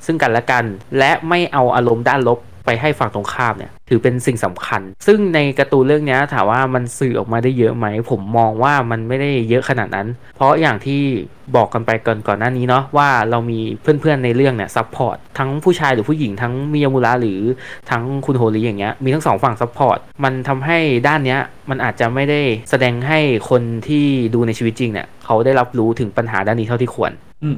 [0.07, 0.65] ซึ่งกันและกัน
[0.99, 11.03] และไม่เอาอารมณ์ด้านลบ ไปให้ฝั่งตรงข้ามเนี่ยถือเป็นสิ่งสำคัญ ซึ่งในการ์ตูนเรื่องนี้ถามว่ามันสื่อออกมาได้เยอะไหม ผมมองว่ามันไม่ได้เยอะขนาดนั้น เพราะอย่างที่
[11.57, 17.41] บอกกันไปก่อนก่อนหน้านี้เนาะว่าเรามีเพื่อนๆในเรื่องเนี่ย support ทั้งผู้ชายหรือผู้หญิงทั้งมิยามุระหรือ
[17.91, 20.79] ทั้งคุณโฮริอย่างเงี้ยมีทั้งสองฝั่ง support มันทำให้
[21.09, 23.19] ด้านเนี้ยมันอาจจะไม่ได้แสดงให้
[23.51, 24.05] คนที่
[24.35, 27.13] ดูในชีวิตจริงเนี่ยเขาได้รับรู้ถึงปัญหาด้านนี้เท่าที่ควร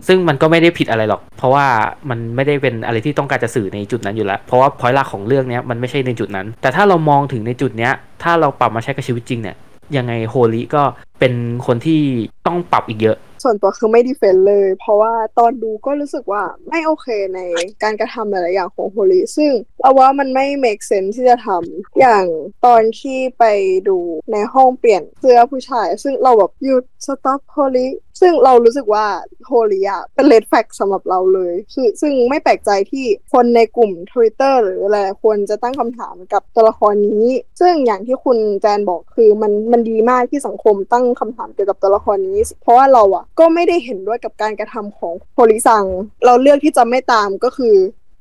[0.09, 1.67] ซึ่งมันก็ไม่ได้ผิดอะไรหรอก เพราะว่า
[2.11, 9.57] มันไม่ได้เป็นอะไรที่ต้องการจะสื่อในจุดนั้นอยู่แล้ว เพราะว่า point หลักของเรื่องเนี้ยมันไม่ใช่ในจุดนั้น แต่ถ้าเรามองถึงในจุดเนี้ย ถ้าเราปรับมาใช้กับชีวิตจริงเนี่ย
[9.97, 10.83] ยังไงโฮริก็
[11.21, 11.33] เป็น
[11.67, 12.01] คนที่
[12.47, 17.41] ต้องปรับอีกเยอะ ส่วนตัวคือไม่ defend เลย เพราะว่าตอนดูก็รู้สึกว่าไม่โอเคใน
[17.83, 22.27] การกระทำหลายๆอย่างของโฮลิซึ่งเราว่ามันไม่ make sense ที่จะทำอย่าง
[22.67, 23.45] ตอนที่ไป
[23.89, 23.99] ดู
[24.33, 27.89] ในห้องเปลี่ยนเสื้อผู้ชาย ซึ่งเราแบบหยุด stop โฮลิ
[28.21, 29.07] ซึ่งเรารู้สึกว่า
[29.47, 37.29] โฮลิอะเป็น red flag สำหรับเราเลยคือซึ่งไม่แปลกใจที่คนในกลุ่ม Twitter หรืออะไรควรจะตั้งคำถามกับตัวละครนี้
[37.61, 45.85] ซึ่งอย่างที่คุณแจนบอกคือมันมันดีมากที่สังคมตั้งคำถามเกี่ยวกับตัวละครนี้ เพราะว่าเราอะ ก็ไม่ได้เห็นด้วยกับการกระทำของโพลิซัง
[46.25, 47.77] เราเลือกที่จะไม่ตามก็คือ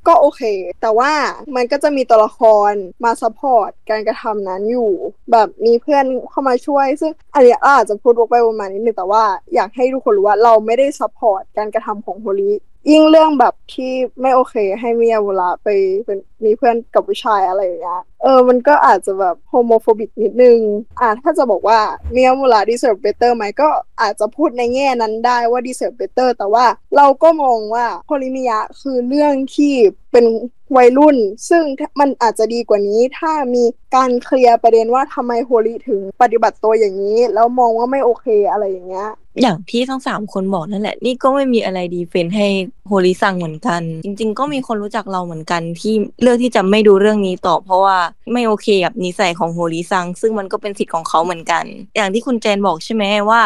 [0.08, 0.41] ก็โอเค
[0.82, 1.12] แต่ว่า
[1.55, 2.71] มันก็จะมีตัวละคร
[3.03, 4.91] มา support การกระทำนั้นอยู่
[5.32, 9.23] แบบมีเพื่อนเข้ามาช่วย ซึ่งอันนี้อาจจะพูดวกไปประมาณนิดนึงแต่ว่า
[9.55, 12.51] อยากให้ทุกคนรู้ว่าเราไม่ได้ support การกระทำของโฮริ
[12.91, 15.67] ยิ่งเรื่องแบบที่ไม่โอเคให้มิยามุระไป
[16.05, 20.59] เป็นมีเพื่อนกับผู้ชายอะไรอย่างเงี้ยเออมันก็อาจจะแบบ homophobic นิดนึง
[20.99, 23.69] อ่าถ้าจะบอกว่ามิยามุระ deserve better ไหมก็
[24.01, 26.65] อาจจะพูดในแง่นั้นได้ว่า deserve better แต่ว่า
[26.97, 29.73] เราก็มองว่าโฮริมิยะคือเรื่องที่
[30.11, 30.25] เป็น
[30.77, 31.17] วัยรุ่น
[31.49, 31.63] ซึ่ง
[31.99, 33.63] มันอาจจะดีกว่านี้ถ้ามี
[33.95, 39.09] การเคลียร์ประเด็นว่าทำไมโฮริถึงปฏิบัติตัวอย่างนี้ แล้วมองว่าไม่โอเคอะไรอย่างเงี้ย
[39.41, 42.47] อย่างที่ทั้งสามคนบอกนั่นแหละ นี่ก็ไม่มีอะไร defend ให้
[42.88, 47.97] โฮริซังเหมือนกัน จริง ๆ ก็มีคนรู้จักเราเหมือนกันที่เลือกที่จะไม่ดูเรื่องนี้ต่อ เพราะว่า
[48.32, 51.63] ไม่โอเคกับนิสัยของโฮริซัง ซึ่งมันก็เป็นสิทธิ์ของเขาเหมือนกัน
[51.95, 53.41] อย่างที่คุณแจนบอกใช่ไหมว่า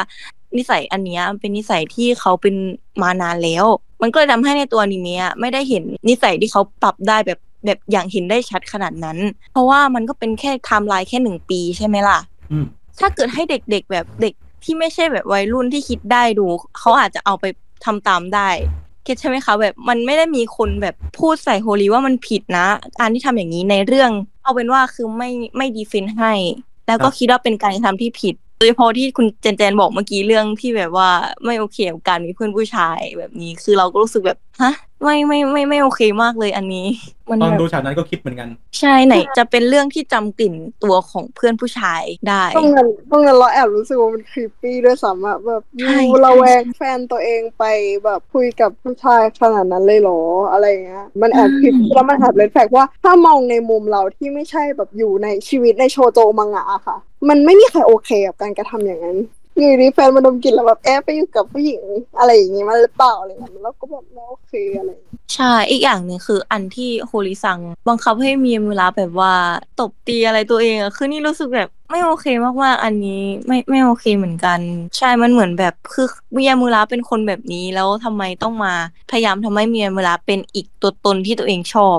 [0.57, 2.55] นิสัยอันเนี้ยเป็นนิสัยที่เขาเป็น
[3.01, 3.65] มานานแล้ว
[4.01, 9.17] มันก็เลยทำให้ในตัวอนิเมะอะไม่ได้เห็นนิสัยที่เขาปรับได้แบบแบบอย่างเห็นได้ชัดขนาดนั้น
[9.51, 12.19] เพราะว่ามันก็เป็นแค่ไทม์ไลน์แค่หนึ่งปีใช่ไหมล่ะ
[12.51, 12.65] อืม
[12.99, 16.45] ถ้าเกิดให้เด็กๆแบบเด็ก ที่ไม่ใช่แบบวัยรุ่นที่คิดได้ดู
[16.77, 17.45] เขาอาจจะเอาไป
[17.85, 18.49] ทำตามได้
[19.03, 22.67] get ใช่ไหมคะแบบมันไม่ได้มีคนแบบพูดใส่โฮริว่ามันผิดนะ
[22.99, 24.11] การที่ทำอย่างนี้ในเรื่อง
[24.43, 26.33] เอาเป็นว่าคือไม่ไม่ดีเฟนต์ให้
[26.87, 31.09] แล้วก็คิดว่าเป็นการกระทำที่ผิดโดยเฉพาะที่คุณเจนเจนบอกเมื่อกี้เรื่องที่แบบว่า
[31.43, 36.87] ไม่โอเคกับการมีเพื่อนผู้ชายแบบนี้ คือเราก็รู้สึกแบบฮะไม่ไม่ไม่ไม่โอเคมากเลยอันนี้
[37.29, 47.63] มันตอนแบบดูฉากนั้นก็คิดเหมือนกัน ใช่ไหนจะเป็นเรื่องที่จำกลิ่นตัวของเพื่อนผู้ชายได้ตรงนั้นตรงนั้นเราแอบรู้สึกว่ามันครีปปี้ด้วยซ้ำอะแบบใช่ยูระแวงแฟนตัวเองไป
[48.05, 50.19] แบบคุยกับผู้ชายขนาดนั้นเลยเหรอ
[50.51, 56.97] อะไรอย่างเงี้ยมันแอบ creepy แล้วมันแอบ red flag ว่าถ้ามองในมุมเราที่ไม่ใช่แบบอยู่ในชีวิตในโชโจมังงะอะค่ะ
[57.29, 59.17] มันไม่มีใครโอเคกับการกระทำอย่างนั้น
[59.57, 61.81] อยู่ดีแฟนมาดมกลิ่นแล้วแบบแอบไปอยู่กับผู้หญิง
[62.19, 64.91] อะไรอย่างงี้มันหรือเปล่าอะไรอย่างเงี้ยแล้วก็แบบไม่โอเคอะไร
[65.35, 69.33] ใช่อีกอย่างหนึ่งคืออันที่โฮริซังบังคับให้มิยามูระแบบว่า
[69.79, 72.25] ตบตีอะไรตัวเองอะคือนี่รู้สึกแบบไม่โอเค
[72.63, 74.59] มากๆ อันนี้ไม่ไม่โอเคเหมือนกัน
[74.97, 78.73] ใช่มันเหมือนแบบคือเมียมูระเป็นคนแบบนี้แล้วทำไมต้องมา
[79.11, 81.97] พยายามทำให้เมียมูระเป็นอีกตัวตนที่ตัวเองชอบ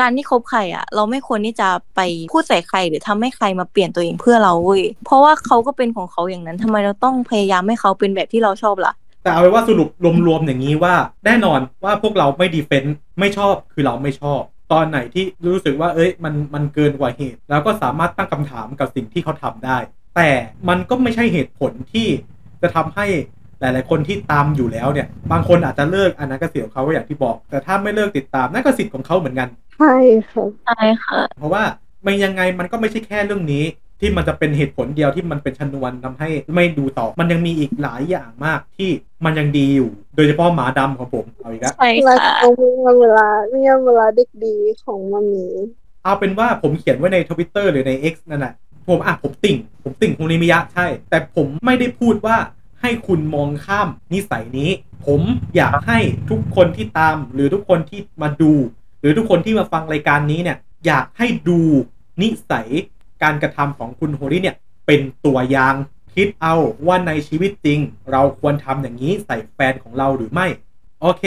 [0.00, 2.00] การที่คบใครอะเราไม่ควรที่จะไป
[2.32, 9.88] พูดใส่ใคร หรือทำให้ใครมาเปลี่ยนตัวเองเพื่อเราเว้ยเพราะว่าเขาก็เป็นของเขาอย่างนั้นทำไมเราต้องพยายามให้เขาเป็นแบบที่เราชอบล่ะ แต่เอาไว้ว่าสรุป
[10.26, 10.94] รวมๆอย่างนี้ว่า
[11.26, 14.40] แน่นอนว่าพวกเราไม่ดีเฟนต์ไม่ชอบคือเราไม่ชอบ
[14.72, 19.78] ตอนไหนที่รู้สึกว่า เอ้ยมันมันเกินกว่าเหตุ แล้วก็สามารถตั้งคำถามกับสิ่งที่เขาทำได้
[20.16, 20.30] แต่
[20.68, 22.08] มันก็ไม่ใช่เหตุผลที่
[22.62, 23.06] จะทำให้
[23.60, 29.94] หลาย ๆ คนที่ตามอยู่แล้วเนี่ย บางคนอาจจะเลิกอันนั้นก็เสียของเขาอย่างที่บอก แต่ถ้าไม่เลิกติดตามนั่นก็สิทธิ์ของเขาเหมือนกัน ใช่
[30.30, 31.64] ค่ะใช่ค่ะ เพราะว่า
[32.06, 33.64] มันยังไงมันก็ไม่ใช่แค่เรื่องนี้
[34.00, 38.90] ที่มันจะเป็นเหตุผลเดียวที่มันเป็นชนวนทำให้ไม่ดูต่อ มันยังมีอีกหลายอย่างมากที่
[39.24, 42.48] มันยังดีอยู่ โดยเฉพาะหมาดำของผมเอาอีกแล้วใช่แล้วค่ะเอา
[43.00, 45.46] เวลาเนี่ยเวลาเด็กดีของมามี
[46.04, 48.54] เอาเป็นว่าผมเขียนไว้ในทวิตเตอร์หรือใน X นั่นแหละ
[48.88, 52.36] ผมอะผมติ่ง ผมติ่งโฮริมิยะใช่ แต่ผมไม่ได้พูดว่า
[52.80, 54.70] ให้คุณมองข้ามนิสัยนี้
[55.06, 55.20] ผม
[55.56, 55.98] อยากให้
[56.30, 58.52] ทุกคนที่ตาม หรือทุกคนที่มาดู
[58.83, 61.60] ห รือทุกคนที่มาฟังรายการนี้เนี่ยอยากให้ดู
[62.22, 62.68] นิสัย
[63.22, 65.74] การกระทำของคุณโฮริเนี่ยเป็นตัวอย่าง
[66.14, 66.54] คิดเอา
[66.86, 67.78] ว่าในชีวิตจริง
[68.12, 70.46] เราควรทำอย่างนี้ใส่แฟนของเราหรือไม่
[71.00, 71.22] โอเค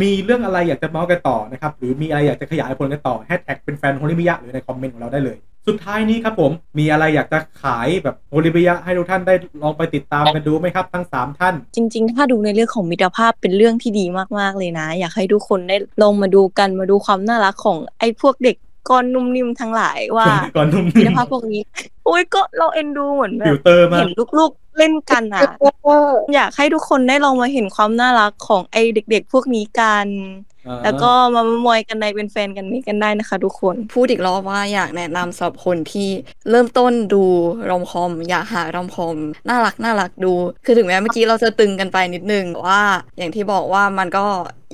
[0.00, 14.04] มีเรื่องอะไรอยากจะเมาส์กันต่อนะครับ หรือมีอะไรอยากจะขยายผลกันต่อแฮชแท็กเป็นแฟนโฮริมิยะหรือในคอมเมนต์ของเราได้เลย สุดท้ายนี้ครับผมมีอะไรอยากจะขายแบบโฮริมิยะให้ทุกท่านได้ลองไปติดตามกันดูไหมครับ ทั้ง 3 ท่าน จริง ๆ ถ้าดูในเรื่องของมิตรภาพเป็นเรื่องที่ดี
[14.38, 18.56] มากๆเลยนะ อยากให้ทุกคนได้ลองมาดูกันมาดูความน่ารักของไอ้พวกเด็ก
[18.90, 21.62] ก้อนนุ่มนิ่มทั้งหลายว่าก้อนนุ่มคุณภาพพวกนี้
[22.04, 25.42] โอ้ยก็เราเอ็นดูเหมือนแบบลเตอร์มากเห็นลูกๆเล่นกันอะ
[25.84, 30.51] เอออยากให้ทุกคนได้ลองมาเห็นความน่ารักของไอเด็ก ๆ พวกนี้กันอ่า
[30.84, 36.08] แล้วก็มามอยกันในเป็นแฟนกันนี้กันได้นะคะทุกคน พูดอีกรอบว่าอยากแนะนำสำหรับคนที่
[36.50, 37.24] เริ่มต้นดู
[37.70, 39.16] รอมคอม อยากหารอมคอม
[39.48, 40.32] น่ารักน่ารักดู
[40.64, 42.82] คือถึงแม้เมื่อกี้เราจะตึงกันไปนิดนึงแต่ว่า
[43.18, 44.26] อย่างที่บอกว่ามันก็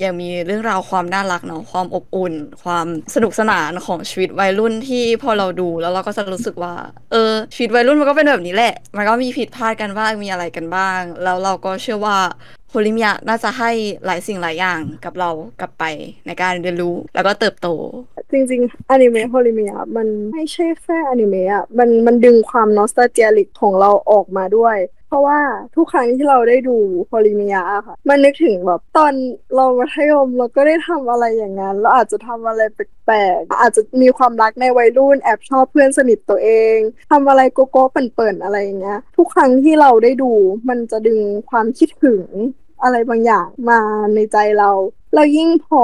[0.03, 6.73] ยังมีเรื่องราวความน่ารักเนาะความอบอุ่น ความสนุกสนานของชีวิตวัยรุ่นที่พอเราดูแล้วเราก็จะรู้สึกว่า
[7.11, 12.17] เออชีวิตวัยรุ่นมันก็เป็นแบบนี้แหละ มันก็มีผิดพลาดกันบ้างมีอะไรกันบ้าง แล้วเราก็เชื่อว่า
[12.71, 13.71] โฮริมิยะน่าจะให้
[14.05, 15.29] หลายสิ่งหลายอย่างกับเรา
[15.59, 15.83] กลับไป
[16.25, 17.67] ในการเรียนรู้แล้วก็เติบโต
[18.31, 24.77] จริงๆอนิเมะโฮริมิยะมันไม่ใช่แค่อนิเมะอะมันมันดึงความ nostalgic ของเราออกมาด้วย
[25.09, 25.39] เพราะว่า
[25.75, 29.13] ทุกครั้งที่เราได้ดูโฮริมิยะค่ะ มันนึกถึงแบบตอน
[29.55, 36.77] เรามัธยมเราก็ได้ทำอะไรอย่างนั้นเราอาจจะทำอะไรแปลกๆอาจจะมีความรักในวัยรุ่นแอบชอบเพื่อนสนิทตัวเอง
[37.11, 40.31] ทำอะไรโกโก้เปิ่นๆอะไรอย่างเงี้ยทุกครั้งที่เราได้ดู
[40.69, 41.19] มันจะดึง
[41.49, 42.23] ความคิดถึง
[42.83, 43.79] อะไรบางอย่างมา
[44.15, 44.71] ในใจเรา
[45.13, 45.83] แล้วยิ่งพอ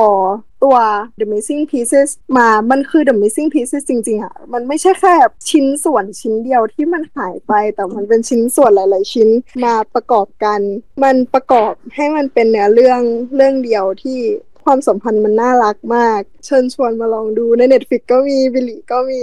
[0.65, 0.77] ตัว
[1.19, 5.15] The Missing Pieces มา มันคือ The Missing Pieces จริงๆอะมันไม่ใช่แค่
[5.49, 9.29] ชิ้นส่วนชิ้นเดียวที่มันหายไป แต่มันเป็นชิ้นส่วนหลาย ๆ ชิ้น
[9.63, 10.59] มาประกอบกัน
[11.03, 13.01] มันประกอบให้มันเป็นเนื้อเรื่อง
[13.35, 14.19] เรื่องเดียวที่
[14.65, 19.21] ความสัมพันธ์มันน่ารักมาก เชิญชวนมาลองดูใน Netflix ก็มีบิลิก็มี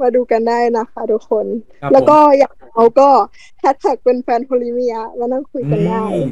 [0.00, 1.46] มาดูกันได้นะคะทุกคน
[1.80, 3.08] ครับแล้วก็ผมอยาก เอาก็
[3.60, 6.30] แฮชแท็กเป็นแฟนโฮริมิยะมานั่งคุยกันได้อืม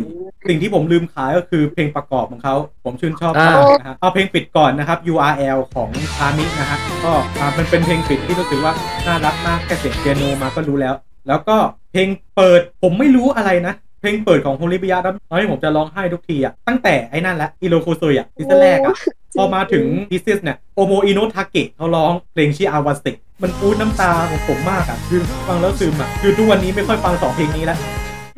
[0.49, 8.73] สิ่งที่ผมลืมขายก็คือเพลงประกอบของเขา ผมชื่นชอบอ่ามมากนะฮะเอาเพลงปิดก่อนนะครับ URL ของอามินะฮะก็อ่ามันเป็นเพลงปิดที่รู้สึกว่า
[9.07, 10.95] น่ารักมากแค่เสียงเปียโนมาก็รู้แล้ว
[11.29, 11.57] แล้วก็
[11.93, 18.95] เพลงเปิดผมไม่รู้อะไรนะ เพลงเปิดของโฮริมิยะนะตอนที่ผมจะร้องไห้ทุกทีอะตั้งแต่ไอ้นั่นแหละ色香水อะซีซั่นแรกอะ
[19.39, 23.13] พอมาถึง pieces เนี่ยโอโมอิโนทาเกะเขาร้องเพลงชื่ออาวาสติ
[23.43, 27.79] มันปูดน้ำตาของผมมากอะคือฟังแล้วซึมอะคือทุกวันนี้ไม่ค่อยฟังสองเพลงนี้แล้ว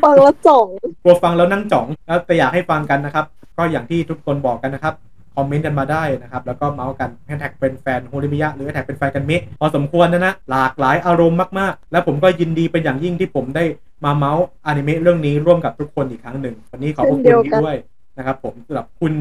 [0.03, 0.67] ฟังแล้วจ่อง
[1.03, 3.25] กลัวฟังแล้วนั่งจ่องแล้วแต่อยากให้ฟังกันนะครับ
[3.57, 4.95] ก็อย่างที่ทุกคนบอกกันนะครับ
[5.35, 13.65] คอมเมนต์กันมาได้นะครับ แล้วก็เมาส์กันแฮชแท็กเป็นแฟนโฮริมิยะหรือแฮชแท็กเป็นแฟนกันเมะพอสมควรนะนะ หลากหลายอารมณ์มาก ๆ และผมก็ยินดีเป็นอย่างยิ่งที่ผมได้
[14.05, 17.77] มาเมาส์อนิเมะเรื่องนี้ร่วมกับทุกคนอีกครั้งหนึ่ง วันนี้ขอบพระเช่นเดียวกันด้วย
[18.17, 19.13] นะครับ ผมสำหรับคุณ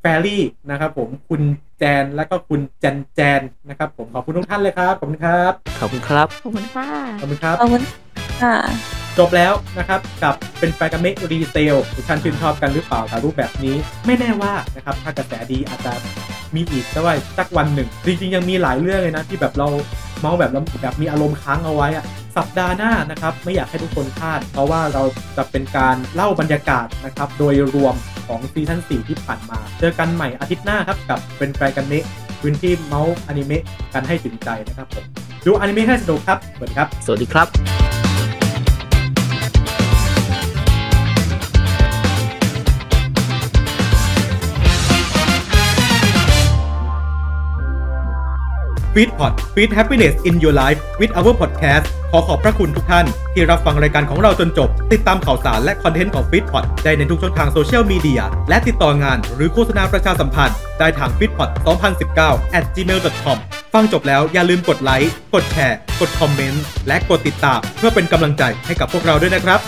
[0.00, 1.42] แฟรี่นะครับ ผมคุณ
[1.78, 6.86] แจนและก็คุณแจนแจนนะครับ ผมขอบคุณทุกท่านเลยครับขอบคุณครับขอบคุณครับขอบคุณค่ะ
[7.20, 7.82] ขอบคุณครับขอบคุณ
[8.42, 8.54] ค่ะ
[9.18, 13.74] จบแล้วนะครับกับเป็นแฟนกันเมะ resale ทุกท่านชื่นชอบกันหรือเปล่ากับรูปแบบนี้
[14.06, 15.92] ไม่แน่ว่านะครับถ้ากระแสดีอาจจะ
[16.54, 19.68] มีอีกแต่ว่าสักวันหนึ่ง จริงๆ ยังมีหลายเรื่องเลยนะที่แบบเรา
[20.20, 22.04] เมาส์แบบแล้วแบบมีอารมณ์ค้างเอาไว้อะ
[22.36, 25.02] สัปดาห์หน้านะครับไม่อยากให้ทุกคนพลาด เพราะว่าเรา
[25.36, 27.94] จะเป็นการเล่าบรรยากาศนะครับโดยรวม
[28.28, 32.04] ของซีซั่น4ที่ผ่านมา เจอกันใหม่อาทิตย์หน้าครับกับเป็นแฟกันเมะ
[32.40, 33.62] พื้นที่เมาส์อนิเมะ
[33.94, 35.04] กันให้ถึงใจนะครับผม
[35.46, 38.03] ดูอนิเมะให้สนุกครับสวัสดีครับ สวัสดีครับ
[48.94, 56.64] Feed Pod Feed Happiness in Your Life with our podcast ขอขอบพระคุณทุกท่าน ที่รับฟังรายการของเราจนจบ ติดตามข่าวสารและคอนเทนต์ของ Feed Pod
[56.84, 61.48] ได้ในทุกช่องทางโซเชียลมีเดียและติดต่องานหรือโฆษณาประชาสัมพันธ์ ได้ทาง feedpod
[62.04, 63.38] 2019 at gmail.com
[63.74, 69.60] ฟังจบแล้วอย่าลืมกดไลค์กดแชร์ กดคอมเมนต์และกดติดตาม เพื่อเป็นกำลังใจให้กับพวกเราด้วยนะครับ